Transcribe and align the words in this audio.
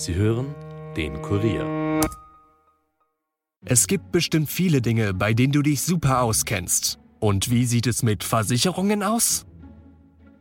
Sie 0.00 0.14
hören 0.14 0.54
den 0.96 1.20
Kurier. 1.20 2.00
Es 3.66 3.86
gibt 3.86 4.12
bestimmt 4.12 4.50
viele 4.50 4.80
Dinge, 4.80 5.12
bei 5.12 5.34
denen 5.34 5.52
du 5.52 5.60
dich 5.60 5.82
super 5.82 6.22
auskennst. 6.22 6.98
Und 7.18 7.50
wie 7.50 7.66
sieht 7.66 7.86
es 7.86 8.02
mit 8.02 8.24
Versicherungen 8.24 9.02
aus? 9.02 9.44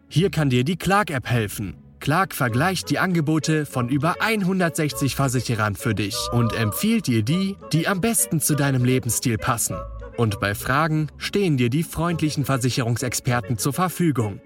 Hier 0.08 0.32
kann 0.32 0.50
dir 0.50 0.64
die 0.64 0.78
Clark-App 0.78 1.28
helfen. 1.28 1.76
Clark 2.00 2.36
vergleicht 2.36 2.90
die 2.90 3.00
Angebote 3.00 3.66
von 3.66 3.90
über 3.90 4.22
160 4.22 5.14
Versicherern 5.14 5.76
für 5.76 5.94
dich 5.94 6.16
und 6.32 6.54
empfiehlt 6.54 7.08
dir 7.08 7.22
die, 7.22 7.58
die 7.74 7.90
am 7.90 8.00
besten 8.00 8.40
zu 8.40 8.56
deinem 8.56 8.86
Lebensstil 8.86 9.38
passen. 9.38 9.76
Und 10.16 10.40
bei 10.40 10.56
Fragen 10.56 11.08
stehen 11.18 11.58
dir 11.58 11.70
die 11.70 11.84
freundlichen 11.84 12.46
Versicherungsexperten 12.46 13.58
zur 13.58 13.74
Verfügung. 13.74 14.40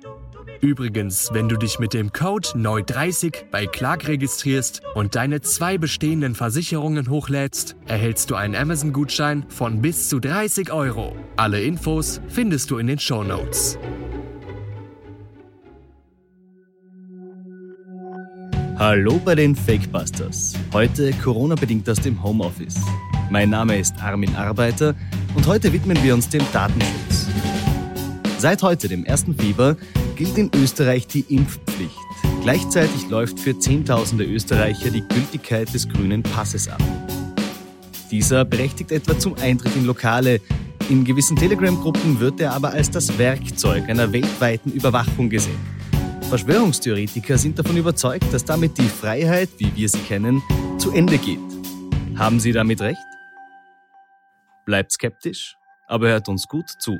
Übrigens, 0.63 1.29
wenn 1.33 1.49
du 1.49 1.57
dich 1.57 1.77
mit 1.79 1.93
dem 1.93 2.13
Code 2.13 2.47
NEU30 2.55 3.49
bei 3.51 3.65
Clark 3.65 4.07
registrierst 4.07 4.81
und 4.95 5.13
deine 5.13 5.41
zwei 5.41 5.77
bestehenden 5.77 6.35
Versicherungen 6.35 7.09
hochlädst, 7.09 7.75
erhältst 7.85 8.31
du 8.31 8.35
einen 8.35 8.55
Amazon-Gutschein 8.55 9.45
von 9.49 9.81
bis 9.81 10.07
zu 10.07 10.21
30 10.21 10.71
Euro. 10.71 11.17
Alle 11.35 11.61
Infos 11.61 12.21
findest 12.29 12.71
du 12.71 12.77
in 12.77 12.87
den 12.87 12.97
Show 12.97 13.25
Notes. 13.25 13.77
Hallo 18.77 19.19
bei 19.25 19.35
den 19.35 19.57
Fakebusters. 19.57 20.53
Heute 20.71 21.11
Corona-bedingt 21.21 21.89
aus 21.89 21.99
dem 21.99 22.23
Homeoffice. 22.23 22.79
Mein 23.29 23.49
Name 23.49 23.77
ist 23.77 24.01
Armin 24.01 24.33
Arbeiter 24.37 24.95
und 25.35 25.45
heute 25.45 25.73
widmen 25.73 26.01
wir 26.01 26.13
uns 26.13 26.29
dem 26.29 26.45
Datenschutz. 26.53 27.27
Seit 28.37 28.63
heute, 28.63 28.87
dem 28.87 29.05
1. 29.05 29.25
Februar, 29.37 29.75
gilt 30.15 30.37
in 30.37 30.51
Österreich 30.55 31.07
die 31.07 31.25
Impfpflicht. 31.29 31.97
Gleichzeitig 32.41 33.09
läuft 33.09 33.39
für 33.39 33.57
Zehntausende 33.57 34.25
Österreicher 34.25 34.89
die 34.89 35.01
Gültigkeit 35.01 35.73
des 35.73 35.87
grünen 35.87 36.23
Passes 36.23 36.67
ab. 36.67 36.81
Dieser 38.11 38.45
berechtigt 38.45 38.91
etwa 38.91 39.17
zum 39.17 39.35
Eintritt 39.35 39.75
in 39.75 39.85
Lokale. 39.85 40.39
In 40.89 41.05
gewissen 41.05 41.37
Telegram-Gruppen 41.37 42.19
wird 42.19 42.39
er 42.41 42.53
aber 42.53 42.71
als 42.71 42.91
das 42.91 43.17
Werkzeug 43.17 43.89
einer 43.89 44.11
weltweiten 44.11 44.71
Überwachung 44.71 45.29
gesehen. 45.29 45.59
Verschwörungstheoretiker 46.29 47.37
sind 47.37 47.59
davon 47.59 47.77
überzeugt, 47.77 48.31
dass 48.33 48.43
damit 48.43 48.77
die 48.77 48.87
Freiheit, 48.87 49.49
wie 49.57 49.75
wir 49.75 49.87
sie 49.87 49.99
kennen, 49.99 50.41
zu 50.77 50.91
Ende 50.91 51.17
geht. 51.17 51.39
Haben 52.17 52.39
Sie 52.39 52.51
damit 52.51 52.81
recht? 52.81 52.99
Bleibt 54.65 54.91
skeptisch, 54.91 55.55
aber 55.87 56.09
hört 56.09 56.27
uns 56.29 56.47
gut 56.47 56.69
zu. 56.79 56.99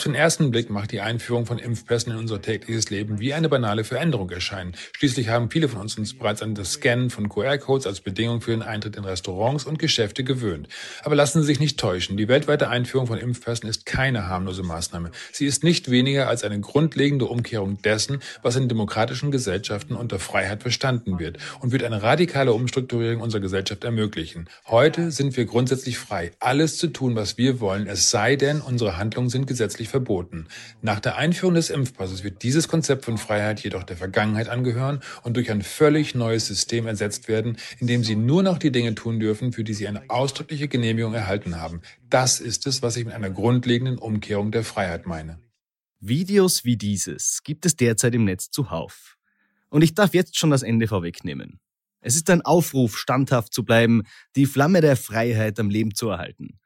Auf 0.00 0.04
den 0.04 0.14
ersten 0.14 0.50
Blick 0.50 0.70
macht 0.70 0.92
die 0.92 1.02
Einführung 1.02 1.44
von 1.44 1.58
Impfpässen 1.58 2.12
in 2.12 2.16
unser 2.16 2.40
tägliches 2.40 2.88
Leben 2.88 3.20
wie 3.20 3.34
eine 3.34 3.50
banale 3.50 3.84
Veränderung 3.84 4.30
erscheinen. 4.30 4.72
Schließlich 4.96 5.28
haben 5.28 5.50
viele 5.50 5.68
von 5.68 5.78
uns 5.78 5.98
uns 5.98 6.16
bereits 6.16 6.40
an 6.40 6.54
das 6.54 6.72
Scannen 6.72 7.10
von 7.10 7.28
QR-Codes 7.28 7.86
als 7.86 8.00
Bedingung 8.00 8.40
für 8.40 8.52
den 8.52 8.62
Eintritt 8.62 8.96
in 8.96 9.04
Restaurants 9.04 9.66
und 9.66 9.78
Geschäfte 9.78 10.24
gewöhnt. 10.24 10.68
Aber 11.02 11.14
lassen 11.16 11.42
Sie 11.42 11.46
sich 11.48 11.60
nicht 11.60 11.78
täuschen. 11.78 12.16
Die 12.16 12.28
weltweite 12.28 12.70
Einführung 12.70 13.08
von 13.08 13.18
Impfpässen 13.18 13.68
ist 13.68 13.84
keine 13.84 14.26
harmlose 14.26 14.62
Maßnahme. 14.62 15.10
Sie 15.32 15.44
ist 15.44 15.64
nicht 15.64 15.90
weniger 15.90 16.28
als 16.28 16.44
eine 16.44 16.58
grundlegende 16.60 17.26
Umkehrung 17.26 17.82
dessen, 17.82 18.20
was 18.40 18.56
in 18.56 18.70
demokratischen 18.70 19.30
Gesellschaften 19.30 19.96
unter 19.96 20.18
Freiheit 20.18 20.62
verstanden 20.62 21.18
wird 21.18 21.36
und 21.60 21.72
wird 21.72 21.84
eine 21.84 22.02
radikale 22.02 22.54
Umstrukturierung 22.54 23.20
unserer 23.20 23.42
Gesellschaft 23.42 23.84
ermöglichen. 23.84 24.48
Heute 24.66 25.10
sind 25.10 25.36
wir 25.36 25.44
grundsätzlich 25.44 25.98
frei, 25.98 26.30
alles 26.40 26.78
zu 26.78 26.86
tun, 26.86 27.16
was 27.16 27.36
wir 27.36 27.60
wollen, 27.60 27.86
es 27.86 28.08
sei 28.08 28.36
denn, 28.36 28.62
unsere 28.62 28.96
Handlungen 28.96 29.28
sind 29.28 29.46
gesetzlich 29.46 29.89
verboten. 29.90 30.46
Nach 30.82 31.00
der 31.00 31.16
Einführung 31.16 31.54
des 31.54 31.70
Impfpasses 31.70 32.24
wird 32.24 32.42
dieses 32.42 32.68
Konzept 32.68 33.04
von 33.04 33.18
Freiheit 33.18 33.60
jedoch 33.60 33.82
der 33.82 33.96
Vergangenheit 33.96 34.48
angehören 34.48 35.00
und 35.22 35.36
durch 35.36 35.50
ein 35.50 35.62
völlig 35.62 36.14
neues 36.14 36.46
System 36.46 36.86
ersetzt 36.86 37.28
werden, 37.28 37.56
in 37.78 37.86
dem 37.86 38.04
sie 38.04 38.16
nur 38.16 38.42
noch 38.42 38.58
die 38.58 38.72
Dinge 38.72 38.94
tun 38.94 39.20
dürfen, 39.20 39.52
für 39.52 39.64
die 39.64 39.74
sie 39.74 39.88
eine 39.88 40.08
ausdrückliche 40.08 40.68
Genehmigung 40.68 41.14
erhalten 41.14 41.60
haben. 41.60 41.80
Das 42.08 42.40
ist 42.40 42.66
es, 42.66 42.82
was 42.82 42.96
ich 42.96 43.04
mit 43.04 43.14
einer 43.14 43.30
grundlegenden 43.30 43.98
Umkehrung 43.98 44.52
der 44.52 44.64
Freiheit 44.64 45.06
meine. 45.06 45.38
Videos 45.98 46.64
wie 46.64 46.76
dieses 46.76 47.42
gibt 47.42 47.66
es 47.66 47.76
derzeit 47.76 48.14
im 48.14 48.24
Netz 48.24 48.50
zuhauf. 48.50 49.16
Und 49.68 49.82
ich 49.82 49.94
darf 49.94 50.14
jetzt 50.14 50.38
schon 50.38 50.50
das 50.50 50.62
Ende 50.62 50.88
vorwegnehmen. 50.88 51.60
Es 52.00 52.16
ist 52.16 52.30
ein 52.30 52.42
Aufruf, 52.42 52.96
standhaft 52.96 53.52
zu 53.52 53.64
bleiben, 53.64 54.04
die 54.34 54.46
Flamme 54.46 54.80
der 54.80 54.96
Freiheit 54.96 55.60
am 55.60 55.68
Leben 55.68 55.94
zu 55.94 56.08
erhalten. 56.08 56.59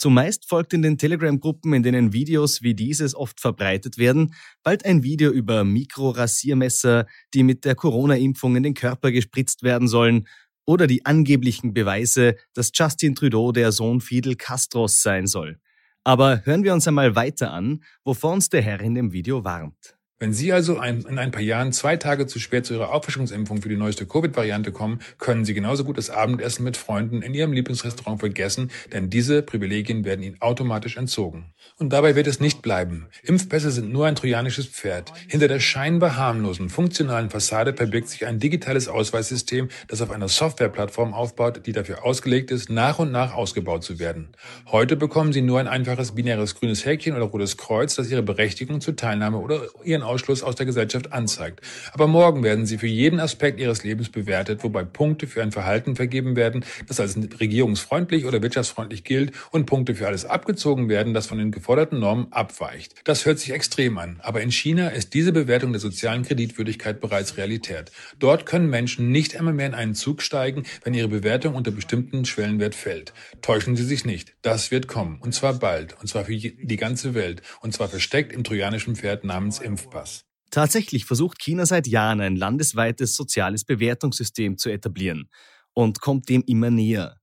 Zumeist 0.00 0.48
folgt 0.48 0.72
in 0.72 0.80
den 0.80 0.96
Telegram-Gruppen, 0.96 1.74
in 1.74 1.82
denen 1.82 2.14
Videos 2.14 2.62
wie 2.62 2.74
dieses 2.74 3.14
oft 3.14 3.38
verbreitet 3.38 3.98
werden, 3.98 4.34
bald 4.62 4.86
ein 4.86 5.02
Video 5.02 5.30
über 5.30 5.62
Mikrorasiermesser, 5.62 7.06
die 7.34 7.42
mit 7.42 7.66
der 7.66 7.74
Corona-Impfung 7.74 8.56
in 8.56 8.62
den 8.62 8.72
Körper 8.72 9.12
gespritzt 9.12 9.62
werden 9.62 9.88
sollen, 9.88 10.26
oder 10.64 10.86
die 10.86 11.04
angeblichen 11.04 11.74
Beweise, 11.74 12.36
dass 12.54 12.70
Justin 12.72 13.14
Trudeau 13.14 13.52
der 13.52 13.72
Sohn 13.72 14.00
Fidel 14.00 14.36
Castros 14.36 15.02
sein 15.02 15.26
soll. 15.26 15.58
Aber 16.02 16.46
hören 16.46 16.64
wir 16.64 16.72
uns 16.72 16.88
einmal 16.88 17.14
weiter 17.14 17.52
an, 17.52 17.82
wovor 18.02 18.32
uns 18.32 18.48
der 18.48 18.62
Herr 18.62 18.80
in 18.80 18.94
dem 18.94 19.12
Video 19.12 19.44
warnt. 19.44 19.99
Wenn 20.22 20.34
Sie 20.34 20.52
also 20.52 20.78
ein, 20.78 21.00
in 21.08 21.18
ein 21.18 21.30
paar 21.30 21.40
Jahren 21.40 21.72
zwei 21.72 21.96
Tage 21.96 22.26
zu 22.26 22.38
spät 22.38 22.66
zu 22.66 22.74
Ihrer 22.74 22.92
Auffrischungsimpfung 22.92 23.62
für 23.62 23.70
die 23.70 23.78
neueste 23.78 24.04
Covid-Variante 24.04 24.70
kommen, 24.70 25.00
können 25.16 25.46
Sie 25.46 25.54
genauso 25.54 25.82
gut 25.82 25.96
das 25.96 26.10
Abendessen 26.10 26.62
mit 26.62 26.76
Freunden 26.76 27.22
in 27.22 27.32
Ihrem 27.32 27.54
Lieblingsrestaurant 27.54 28.20
vergessen, 28.20 28.70
denn 28.92 29.08
diese 29.08 29.40
Privilegien 29.40 30.04
werden 30.04 30.22
Ihnen 30.22 30.36
automatisch 30.42 30.98
entzogen. 30.98 31.46
Und 31.78 31.94
dabei 31.94 32.16
wird 32.16 32.26
es 32.26 32.38
nicht 32.38 32.60
bleiben. 32.60 33.06
Impfpässe 33.22 33.70
sind 33.70 33.90
nur 33.90 34.06
ein 34.06 34.14
trojanisches 34.14 34.66
Pferd. 34.66 35.10
Hinter 35.26 35.48
der 35.48 35.58
scheinbar 35.58 36.18
harmlosen, 36.18 36.68
funktionalen 36.68 37.30
Fassade 37.30 37.72
verbirgt 37.72 38.10
sich 38.10 38.26
ein 38.26 38.38
digitales 38.38 38.88
Ausweissystem, 38.88 39.70
das 39.88 40.02
auf 40.02 40.10
einer 40.10 40.28
Softwareplattform 40.28 41.14
aufbaut, 41.14 41.62
die 41.64 41.72
dafür 41.72 42.04
ausgelegt 42.04 42.50
ist, 42.50 42.68
nach 42.68 42.98
und 42.98 43.10
nach 43.10 43.32
ausgebaut 43.32 43.84
zu 43.84 43.98
werden. 43.98 44.28
Heute 44.70 44.96
bekommen 44.96 45.32
Sie 45.32 45.40
nur 45.40 45.60
ein 45.60 45.66
einfaches 45.66 46.12
binäres 46.12 46.56
grünes 46.56 46.84
Häkchen 46.84 47.16
oder 47.16 47.24
rotes 47.24 47.56
Kreuz, 47.56 47.94
das 47.94 48.10
Ihre 48.10 48.22
Berechtigung 48.22 48.82
zur 48.82 48.96
Teilnahme 48.96 49.38
oder 49.38 49.62
Ihren 49.82 50.09
Ausschluss 50.10 50.42
aus 50.42 50.56
der 50.56 50.66
Gesellschaft 50.66 51.12
anzeigt. 51.12 51.60
Aber 51.92 52.06
morgen 52.06 52.42
werden 52.42 52.66
sie 52.66 52.78
für 52.78 52.88
jeden 52.88 53.20
Aspekt 53.20 53.60
ihres 53.60 53.84
Lebens 53.84 54.08
bewertet, 54.08 54.64
wobei 54.64 54.82
Punkte 54.84 55.26
für 55.26 55.42
ein 55.42 55.52
Verhalten 55.52 55.94
vergeben 55.94 56.34
werden, 56.34 56.64
das 56.88 56.98
als 56.98 57.16
regierungsfreundlich 57.16 58.26
oder 58.26 58.42
wirtschaftsfreundlich 58.42 59.04
gilt 59.04 59.32
und 59.52 59.66
Punkte 59.66 59.94
für 59.94 60.06
alles 60.08 60.24
abgezogen 60.24 60.88
werden, 60.88 61.14
das 61.14 61.28
von 61.28 61.38
den 61.38 61.52
geforderten 61.52 62.00
Normen 62.00 62.26
abweicht. 62.32 62.94
Das 63.04 63.24
hört 63.24 63.38
sich 63.38 63.52
extrem 63.52 63.98
an, 63.98 64.18
aber 64.22 64.42
in 64.42 64.50
China 64.50 64.88
ist 64.88 65.14
diese 65.14 65.32
Bewertung 65.32 65.72
der 65.72 65.80
sozialen 65.80 66.24
Kreditwürdigkeit 66.24 67.00
bereits 67.00 67.36
Realität. 67.36 67.92
Dort 68.18 68.46
können 68.46 68.68
Menschen 68.68 69.12
nicht 69.12 69.36
einmal 69.36 69.54
mehr 69.54 69.66
in 69.66 69.74
einen 69.74 69.94
Zug 69.94 70.22
steigen, 70.22 70.64
wenn 70.82 70.94
ihre 70.94 71.08
Bewertung 71.08 71.54
unter 71.54 71.70
bestimmten 71.70 72.24
Schwellenwert 72.24 72.74
fällt. 72.74 73.12
Täuschen 73.42 73.76
Sie 73.76 73.84
sich 73.84 74.04
nicht, 74.04 74.34
das 74.42 74.70
wird 74.70 74.88
kommen, 74.88 75.18
und 75.20 75.34
zwar 75.34 75.54
bald, 75.54 75.96
und 76.00 76.08
zwar 76.08 76.24
für 76.24 76.36
die 76.36 76.76
ganze 76.76 77.14
Welt, 77.14 77.42
und 77.60 77.72
zwar 77.72 77.88
versteckt 77.88 78.32
im 78.32 78.44
trojanischen 78.44 78.96
Pferd 78.96 79.24
namens 79.24 79.58
Impfpass. 79.60 79.99
Kompass. 80.00 80.24
Tatsächlich 80.50 81.04
versucht 81.04 81.38
China 81.38 81.64
seit 81.64 81.86
Jahren 81.86 82.20
ein 82.20 82.34
landesweites 82.34 83.14
soziales 83.14 83.64
Bewertungssystem 83.64 84.58
zu 84.58 84.68
etablieren 84.68 85.30
und 85.74 86.00
kommt 86.00 86.28
dem 86.28 86.42
immer 86.46 86.70
näher. 86.70 87.16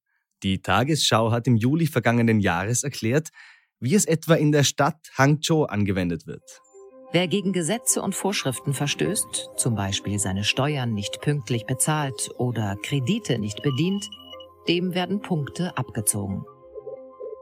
Die 0.43 0.61
Tagesschau 0.61 1.31
hat 1.31 1.47
im 1.47 1.57
Juli 1.57 1.87
vergangenen 1.87 2.39
Jahres 2.39 2.83
erklärt, 2.83 3.29
wie 3.79 3.95
es 3.95 4.05
etwa 4.05 4.35
in 4.35 4.51
der 4.51 4.63
Stadt 4.63 5.09
Hangzhou 5.17 5.63
angewendet 5.63 6.25
wird. 6.25 6.43
Wer 7.11 7.27
gegen 7.27 7.53
Gesetze 7.53 8.01
und 8.01 8.15
Vorschriften 8.15 8.73
verstößt, 8.73 9.49
zum 9.57 9.75
Beispiel 9.75 10.19
seine 10.19 10.43
Steuern 10.43 10.93
nicht 10.93 11.21
pünktlich 11.21 11.65
bezahlt 11.65 12.29
oder 12.37 12.77
Kredite 12.81 13.39
nicht 13.39 13.61
bedient, 13.61 14.09
dem 14.67 14.93
werden 14.93 15.21
Punkte 15.21 15.77
abgezogen. 15.77 16.45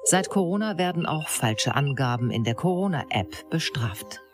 Seit 0.03 0.29
Corona 0.29 0.77
werden 0.77 1.05
auch 1.05 1.27
falsche 1.27 1.75
Angaben 1.75 2.29
in 2.31 2.43
der 2.43 2.53
Corona-App 2.53 3.49
bestraft. 3.49 4.24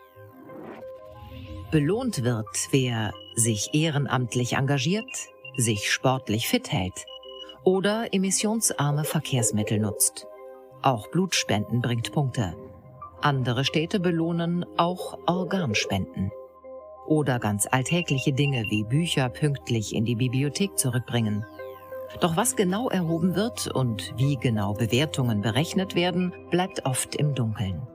Belohnt 1.72 2.22
wird, 2.22 2.68
wer 2.70 3.14
sich 3.34 3.70
ehrenamtlich 3.72 4.56
engagiert, 4.58 5.08
sich 5.56 5.90
sportlich 5.90 6.46
fit 6.46 6.70
hält 6.70 7.06
oder 7.64 8.12
emissionsarme 8.12 9.04
Verkehrsmittel 9.04 9.78
nutzt. 9.78 10.26
Auch 10.82 11.08
Blutspenden 11.10 11.80
bringt 11.80 12.12
Punkte. 12.12 12.54
Andere 13.22 13.64
Städte 13.64 14.00
belohnen 14.00 14.66
auch 14.76 15.16
Organspenden. 15.26 16.30
Oder 17.06 17.38
ganz 17.38 17.66
alltägliche 17.70 18.34
Dinge 18.34 18.66
wie 18.68 18.84
Bücher 18.84 19.30
pünktlich 19.30 19.94
in 19.94 20.04
die 20.04 20.16
Bibliothek 20.16 20.76
zurückbringen. 20.78 21.46
Doch 22.20 22.36
was 22.36 22.54
genau 22.54 22.90
erhoben 22.90 23.34
wird 23.34 23.68
und 23.68 24.12
wie 24.18 24.36
genau 24.36 24.74
Bewertungen 24.74 25.40
berechnet 25.40 25.94
werden, 25.94 26.34
bleibt 26.50 26.84
oft 26.84 27.14
im 27.14 27.34
Dunkeln. 27.34 27.88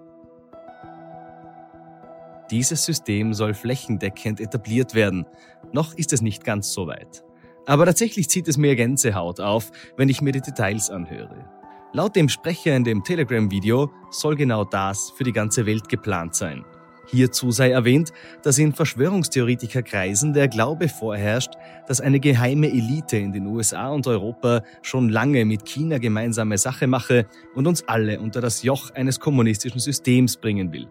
Dieses 2.49 2.85
System 2.85 3.33
soll 3.33 3.53
flächendeckend 3.53 4.39
etabliert 4.39 4.95
werden. 4.95 5.25
Noch 5.73 5.93
ist 5.93 6.13
es 6.13 6.21
nicht 6.21 6.43
ganz 6.43 6.71
so 6.71 6.87
weit. 6.87 7.23
Aber 7.65 7.85
tatsächlich 7.85 8.29
zieht 8.29 8.47
es 8.47 8.57
mir 8.57 8.75
Gänsehaut 8.75 9.39
auf, 9.41 9.71
wenn 9.97 10.07
ich 10.07 10.21
mir 10.21 10.31
die 10.31 10.41
Details 10.41 10.89
anhöre. 10.89 11.49
Laut 11.93 12.15
dem 12.15 12.29
Sprecher 12.29 12.75
in 12.75 12.83
dem 12.83 13.03
Telegram-Video 13.03 13.91
soll 14.11 14.35
genau 14.35 14.63
das 14.63 15.11
für 15.17 15.23
die 15.23 15.33
ganze 15.33 15.65
Welt 15.65 15.89
geplant 15.89 16.35
sein. 16.35 16.63
Hierzu 17.09 17.51
sei 17.51 17.71
erwähnt, 17.71 18.11
dass 18.43 18.57
in 18.57 18.73
Verschwörungstheoretikerkreisen 18.73 20.33
der 20.33 20.49
Glaube 20.49 20.89
vorherrscht, 20.89 21.51
dass 21.87 22.01
eine 22.01 22.19
geheime 22.19 22.67
Elite 22.67 23.17
in 23.17 23.31
den 23.31 23.47
USA 23.47 23.89
und 23.89 24.07
Europa 24.07 24.61
schon 24.81 25.07
lange 25.07 25.45
mit 25.45 25.65
China 25.65 25.99
gemeinsame 25.99 26.57
Sache 26.57 26.87
mache 26.87 27.25
und 27.55 27.65
uns 27.65 27.87
alle 27.87 28.19
unter 28.19 28.41
das 28.41 28.63
Joch 28.63 28.91
eines 28.91 29.19
kommunistischen 29.21 29.79
Systems 29.79 30.35
bringen 30.35 30.73
will. 30.73 30.87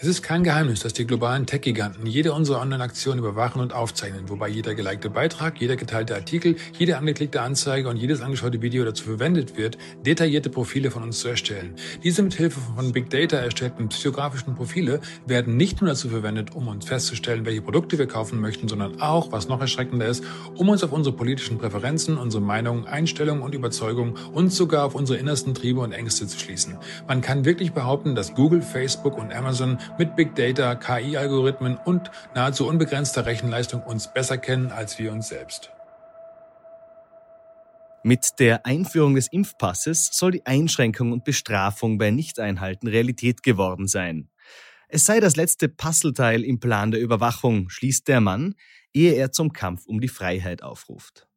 Es 0.00 0.06
ist 0.06 0.22
kein 0.22 0.44
Geheimnis, 0.44 0.78
dass 0.78 0.92
die 0.92 1.08
globalen 1.08 1.44
Tech-Giganten 1.44 2.06
jede 2.06 2.32
unserer 2.32 2.60
Online-Aktionen 2.60 3.18
überwachen 3.18 3.60
und 3.60 3.74
aufzeichnen, 3.74 4.28
wobei 4.28 4.46
jeder 4.46 4.76
gelikte 4.76 5.10
Beitrag, 5.10 5.60
jeder 5.60 5.74
geteilte 5.74 6.14
Artikel, 6.14 6.54
jede 6.78 6.96
angeklickte 6.98 7.40
Anzeige 7.40 7.88
und 7.88 7.96
jedes 7.96 8.20
angeschaute 8.20 8.62
Video 8.62 8.84
dazu 8.84 9.02
verwendet 9.02 9.56
wird, 9.56 9.76
detaillierte 10.06 10.50
Profile 10.50 10.92
von 10.92 11.02
uns 11.02 11.18
zu 11.18 11.26
erstellen. 11.26 11.74
Diese 12.04 12.22
mit 12.22 12.34
Hilfe 12.34 12.60
von 12.76 12.92
Big 12.92 13.10
Data 13.10 13.38
erstellten 13.38 13.88
psychografischen 13.88 14.54
Profile 14.54 15.00
werden 15.26 15.56
nicht 15.56 15.80
nur 15.80 15.90
dazu 15.90 16.10
verwendet, 16.10 16.54
um 16.54 16.68
uns 16.68 16.84
festzustellen, 16.84 17.44
welche 17.44 17.62
Produkte 17.62 17.98
wir 17.98 18.06
kaufen 18.06 18.40
möchten, 18.40 18.68
sondern 18.68 19.00
auch, 19.00 19.32
was 19.32 19.48
noch 19.48 19.60
erschreckender 19.60 20.06
ist, 20.06 20.22
um 20.54 20.68
uns 20.68 20.84
auf 20.84 20.92
unsere 20.92 21.16
politischen 21.16 21.58
Präferenzen, 21.58 22.18
unsere 22.18 22.40
Meinungen, 22.40 22.86
Einstellungen 22.86 23.42
und 23.42 23.52
Überzeugungen 23.52 24.14
und 24.32 24.52
sogar 24.52 24.84
auf 24.84 24.94
unsere 24.94 25.18
innersten 25.18 25.54
Triebe 25.54 25.80
und 25.80 25.90
Ängste 25.90 26.28
zu 26.28 26.38
schließen. 26.38 26.76
Man 27.08 27.20
kann 27.20 27.44
wirklich 27.44 27.72
behaupten, 27.72 28.14
dass 28.14 28.36
Google, 28.36 28.62
Facebook 28.62 29.18
und 29.18 29.32
Amazon 29.32 29.76
mit 29.96 30.16
Big 30.16 30.34
Data, 30.34 30.74
KI-Algorithmen 30.74 31.76
und 31.76 32.10
nahezu 32.34 32.66
unbegrenzter 32.66 33.26
Rechenleistung 33.26 33.82
uns 33.82 34.12
besser 34.12 34.38
kennen 34.38 34.72
als 34.72 34.98
wir 34.98 35.12
uns 35.12 35.28
selbst. 35.28 35.70
Mit 38.04 38.38
der 38.38 38.64
Einführung 38.64 39.16
des 39.16 39.28
Impfpasses 39.28 40.10
soll 40.12 40.30
die 40.32 40.46
Einschränkung 40.46 41.12
und 41.12 41.24
Bestrafung 41.24 41.98
bei 41.98 42.10
Nichteinhalten 42.10 42.88
Realität 42.88 43.42
geworden 43.42 43.88
sein. 43.88 44.30
Es 44.88 45.04
sei 45.04 45.20
das 45.20 45.36
letzte 45.36 45.68
Puzzleteil 45.68 46.42
im 46.44 46.60
Plan 46.60 46.90
der 46.90 47.00
Überwachung, 47.00 47.68
schließt 47.68 48.08
der 48.08 48.20
Mann, 48.20 48.54
ehe 48.94 49.12
er 49.12 49.32
zum 49.32 49.52
Kampf 49.52 49.84
um 49.86 50.00
die 50.00 50.08
Freiheit 50.08 50.62
aufruft. 50.62 51.28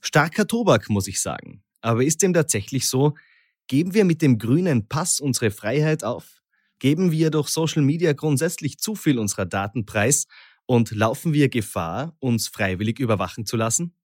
Starker 0.00 0.46
Tobak, 0.46 0.88
muss 0.88 1.08
ich 1.08 1.20
sagen. 1.20 1.62
Aber 1.80 2.04
ist 2.04 2.22
dem 2.22 2.32
tatsächlich 2.32 2.88
so? 2.88 3.14
Geben 3.66 3.92
wir 3.92 4.04
mit 4.04 4.22
dem 4.22 4.38
grünen 4.38 4.88
Pass 4.88 5.20
unsere 5.20 5.50
Freiheit 5.50 6.04
auf? 6.04 6.35
Geben 6.78 7.10
wir 7.10 7.30
durch 7.30 7.48
Social 7.48 7.82
Media 7.82 8.12
grundsätzlich 8.12 8.78
zu 8.78 8.94
viel 8.94 9.18
unserer 9.18 9.46
Daten 9.46 9.86
preis 9.86 10.26
und 10.66 10.90
laufen 10.90 11.32
wir 11.32 11.48
Gefahr, 11.48 12.14
uns 12.18 12.48
freiwillig 12.48 12.98
überwachen 12.98 13.46
zu 13.46 13.56
lassen? 13.56 13.94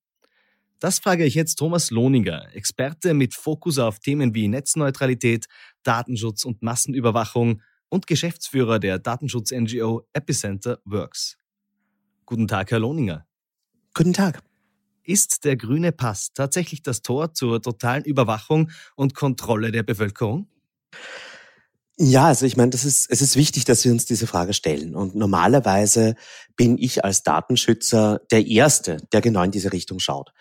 Das 0.79 0.99
frage 0.99 1.25
ich 1.25 1.35
jetzt 1.35 1.57
Thomas 1.57 1.91
Lohninger, 1.91 2.55
Experte 2.55 3.15
mit 3.15 3.35
Fokus 3.35 3.79
auf 3.79 4.01
Themen 4.01 4.35
wie 4.35 4.49
Netzneutralität, 4.49 5.47
Datenschutz 5.85 6.45
und 6.45 6.63
Massenüberwachung 6.63 7.63
und 7.89 8.07
Geschäftsführer 8.07 8.79
der 8.79 8.99
Datenschutz-NGO 8.99 10.09
Epicenter 10.13 10.81
Works. 10.85 11.37
Guten 12.25 12.49
Tag, 12.49 12.71
Herr 12.71 12.81
Lohninger. 12.81 13.27
Guten 13.95 14.13
Tag. 14.13 14.43
Ist 15.05 15.45
der 15.45 15.57
grüne 15.57 15.93
Pass 15.93 16.33
tatsächlich 16.33 16.83
das 16.83 17.03
Tor 17.03 17.35
zur 17.35 17.61
totalen 17.61 18.05
Überwachung 18.05 18.71
und 18.97 19.15
Kontrolle 19.15 19.71
der 19.71 19.83
Bevölkerung? 19.83 20.49
Ja, 21.99 22.27
also 22.27 22.47
ich 22.47 22.57
meine, 22.57 22.71
das 22.71 22.87
ist, 22.87 23.11
es 23.11 23.21
ist 23.21 23.37
wichtig, 23.37 23.67
dass 23.67 23.85
wir 23.85 23.93
uns 23.93 24.07
diese 24.07 24.27
Frage 24.27 24.55
stellen. 24.55 24.97
Und 24.97 25.15
normalerweise 25.15 26.15
bin 26.57 26.79
ich 26.79 27.05
als 27.05 27.23
Datenschützer 27.23 28.23
der 28.31 28.47
Erste, 28.47 28.97
der 29.13 29.21
genau 29.21 29.43
in 29.43 29.51
diese 29.51 29.73
Richtung 29.73 29.99
schaut. 29.99 30.33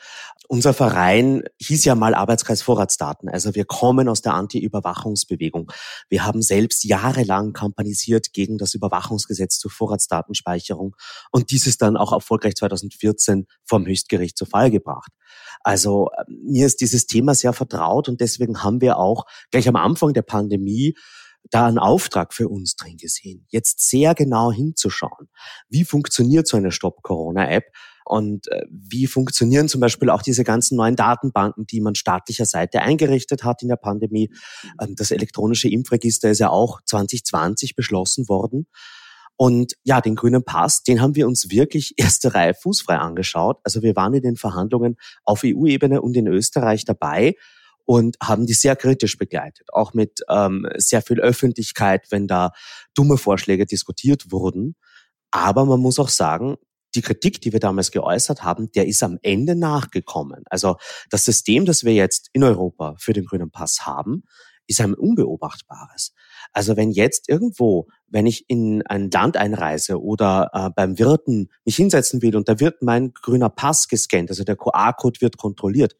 Unser 0.48 0.74
Verein 0.74 1.44
hieß 1.62 1.84
ja 1.84 1.96
mal 1.96 2.14
Arbeitskreis 2.14 2.62
Vorratsdaten. 2.62 3.28
Also 3.28 3.54
wir 3.54 3.66
kommen 3.66 4.08
aus 4.08 4.22
der 4.22 4.34
Anti-Überwachungsbewegung. 4.34 5.72
Wir 6.10 6.26
haben 6.26 6.42
selbst 6.42 6.86
jahrelang 6.86 7.52
kampanisiert 7.52 8.32
gegen 8.32 8.58
das 8.58 8.74
Überwachungsgesetz 8.74 9.60
zur 9.60 9.72
Vorratsdatenspeicherung 9.72 10.96
und 11.32 11.52
dieses 11.52 11.78
dann 11.78 11.98
auch 11.98 12.14
erfolgreich 12.14 12.56
2014 12.56 13.46
vom 13.66 13.86
Höchstgericht 13.86 14.38
zu 14.38 14.46
Fall 14.46 14.72
gebracht. 14.72 15.12
Also 15.64 16.10
mir 16.28 16.66
ist 16.66 16.82
dieses 16.82 17.08
Thema 17.08 17.36
sehr 17.36 17.54
vertraut 17.54 18.10
und 18.10 18.22
deswegen 18.22 18.64
haben 18.64 18.82
wir 18.82 18.98
auch 18.98 19.26
gleich 19.52 19.68
am 19.68 19.76
Anfang 19.76 20.14
der 20.14 20.24
Pandemie 20.24 20.96
da 21.50 21.68
einen 21.68 21.80
Auftrag 21.80 22.34
für 22.34 22.48
uns 22.48 22.76
drin 22.76 22.98
gesehen, 22.98 23.46
jetzt 23.50 23.90
sehr 23.90 24.16
genau 24.16 24.52
hinzuschauen. 24.52 25.30
Wie 25.70 25.84
funktioniert 25.84 26.48
so 26.48 26.58
eine 26.58 26.72
Stop-Corona-App? 26.72 27.66
Und 28.06 28.52
äh, 28.52 28.66
wie 28.70 29.08
funktionieren 29.08 29.70
zum 29.70 29.80
Beispiel 29.80 30.10
auch 30.10 30.22
diese 30.22 30.44
ganzen 30.44 30.76
neuen 30.76 30.96
Datenbanken, 30.96 31.66
die 31.68 31.82
man 31.82 31.96
staatlicher 31.96 32.46
Seite 32.46 32.82
eingerichtet 32.82 33.44
hat 33.44 33.62
in 33.62 33.70
der 33.70 33.76
Pandemie? 33.76 34.30
Ähm, 34.82 34.96
das 34.96 35.12
elektronische 35.12 35.70
Impfregister 35.70 36.32
ist 36.32 36.40
ja 36.40 36.50
auch 36.50 36.82
2020 36.86 37.76
beschlossen 37.76 38.28
worden. 38.28 38.68
Und 39.38 39.74
ja, 39.84 40.02
den 40.02 40.16
grünen 40.16 40.44
Pass, 40.44 40.84
den 40.84 41.02
haben 41.02 41.16
wir 41.16 41.28
uns 41.28 41.50
wirklich 41.50 41.94
erste 41.98 42.34
Reihe 42.34 42.54
fußfrei 42.54 42.98
angeschaut. 42.98 43.60
Also 43.64 43.82
wir 43.82 43.96
waren 43.96 44.14
in 44.14 44.24
den 44.24 44.36
Verhandlungen 44.36 44.98
auf 45.24 45.42
EU-Ebene 45.44 46.02
und 46.02 46.16
in 46.18 46.28
Österreich 46.28 46.86
dabei 46.86 47.36
und 47.92 48.16
haben 48.24 48.46
die 48.46 48.54
sehr 48.54 48.78
kritisch 48.78 49.18
begleitet, 49.18 49.68
auch 49.74 49.94
mit 49.94 50.22
ähm, 50.30 50.66
sehr 50.78 51.02
viel 51.02 51.20
Öffentlichkeit, 51.20 52.08
wenn 52.10 52.26
da 52.26 52.52
dumme 52.96 53.18
Vorschläge 53.18 53.66
diskutiert 53.66 54.32
wurden. 54.32 54.78
Aber 55.30 55.66
man 55.66 55.82
muss 55.82 56.00
auch 56.00 56.08
sagen, 56.08 56.56
die 56.96 57.02
Kritik, 57.02 57.42
die 57.42 57.52
wir 57.52 57.60
damals 57.60 57.92
geäußert 57.92 58.46
haben, 58.46 58.72
der 58.72 58.88
ist 58.88 59.04
am 59.04 59.20
Ende 59.24 59.58
nachgekommen. 59.58 60.44
Also 60.50 60.78
das 61.10 61.26
System, 61.26 61.66
das 61.66 61.84
wir 61.84 61.94
jetzt 61.94 62.30
in 62.32 62.46
Europa 62.46 62.96
für 62.98 63.12
den 63.12 63.26
grünen 63.26 63.52
Pass 63.52 63.86
haben, 63.86 64.24
ist 64.68 64.80
ein 64.80 64.94
unbeobachtbares. 64.94 66.14
Also 66.54 66.76
wenn 66.76 66.92
jetzt 66.92 67.30
irgendwo, 67.30 67.88
wenn 68.08 68.26
ich 68.26 68.46
in 68.50 68.86
ein 68.86 69.10
Land 69.10 69.38
einreise 69.38 70.02
oder 70.02 70.50
äh, 70.54 70.70
beim 70.76 71.00
Wirten 71.00 71.50
mich 71.66 71.78
hinsetzen 71.78 72.22
will 72.22 72.36
und 72.36 72.50
da 72.50 72.60
wird 72.60 72.82
mein 72.82 73.14
grüner 73.14 73.50
Pass 73.50 73.88
gescannt, 73.88 74.30
also 74.30 74.44
der 74.44 74.58
QR-Code 74.58 75.22
wird 75.22 75.38
kontrolliert, 75.38 75.96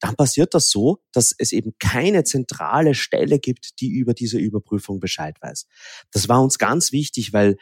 dann 0.00 0.16
passiert 0.16 0.54
das 0.54 0.70
so, 0.70 0.98
dass 1.12 1.34
es 1.36 1.52
eben 1.52 1.72
keine 1.78 2.24
zentrale 2.24 2.94
Stelle 2.94 3.38
gibt, 3.38 3.80
die 3.80 3.88
über 3.88 4.12
diese 4.12 4.38
Überprüfung 4.38 5.00
Bescheid 5.00 5.36
weiß. 5.40 5.66
Das 6.12 6.28
war 6.28 6.42
uns 6.42 6.58
ganz 6.58 6.92
wichtig, 6.92 7.32
weil 7.32 7.56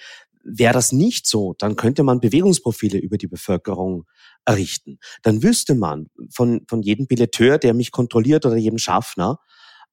Wäre 0.44 0.74
das 0.74 0.90
nicht 0.90 1.26
so, 1.26 1.54
dann 1.58 1.76
könnte 1.76 2.02
man 2.02 2.18
Bewegungsprofile 2.18 2.98
über 2.98 3.16
die 3.16 3.28
Bevölkerung 3.28 4.06
errichten. 4.44 4.98
Dann 5.22 5.42
wüsste 5.42 5.76
man 5.76 6.08
von, 6.30 6.64
von 6.68 6.82
jedem 6.82 7.06
Billeteur, 7.06 7.58
der 7.58 7.74
mich 7.74 7.92
kontrolliert 7.92 8.44
oder 8.44 8.56
jedem 8.56 8.78
Schaffner, 8.78 9.38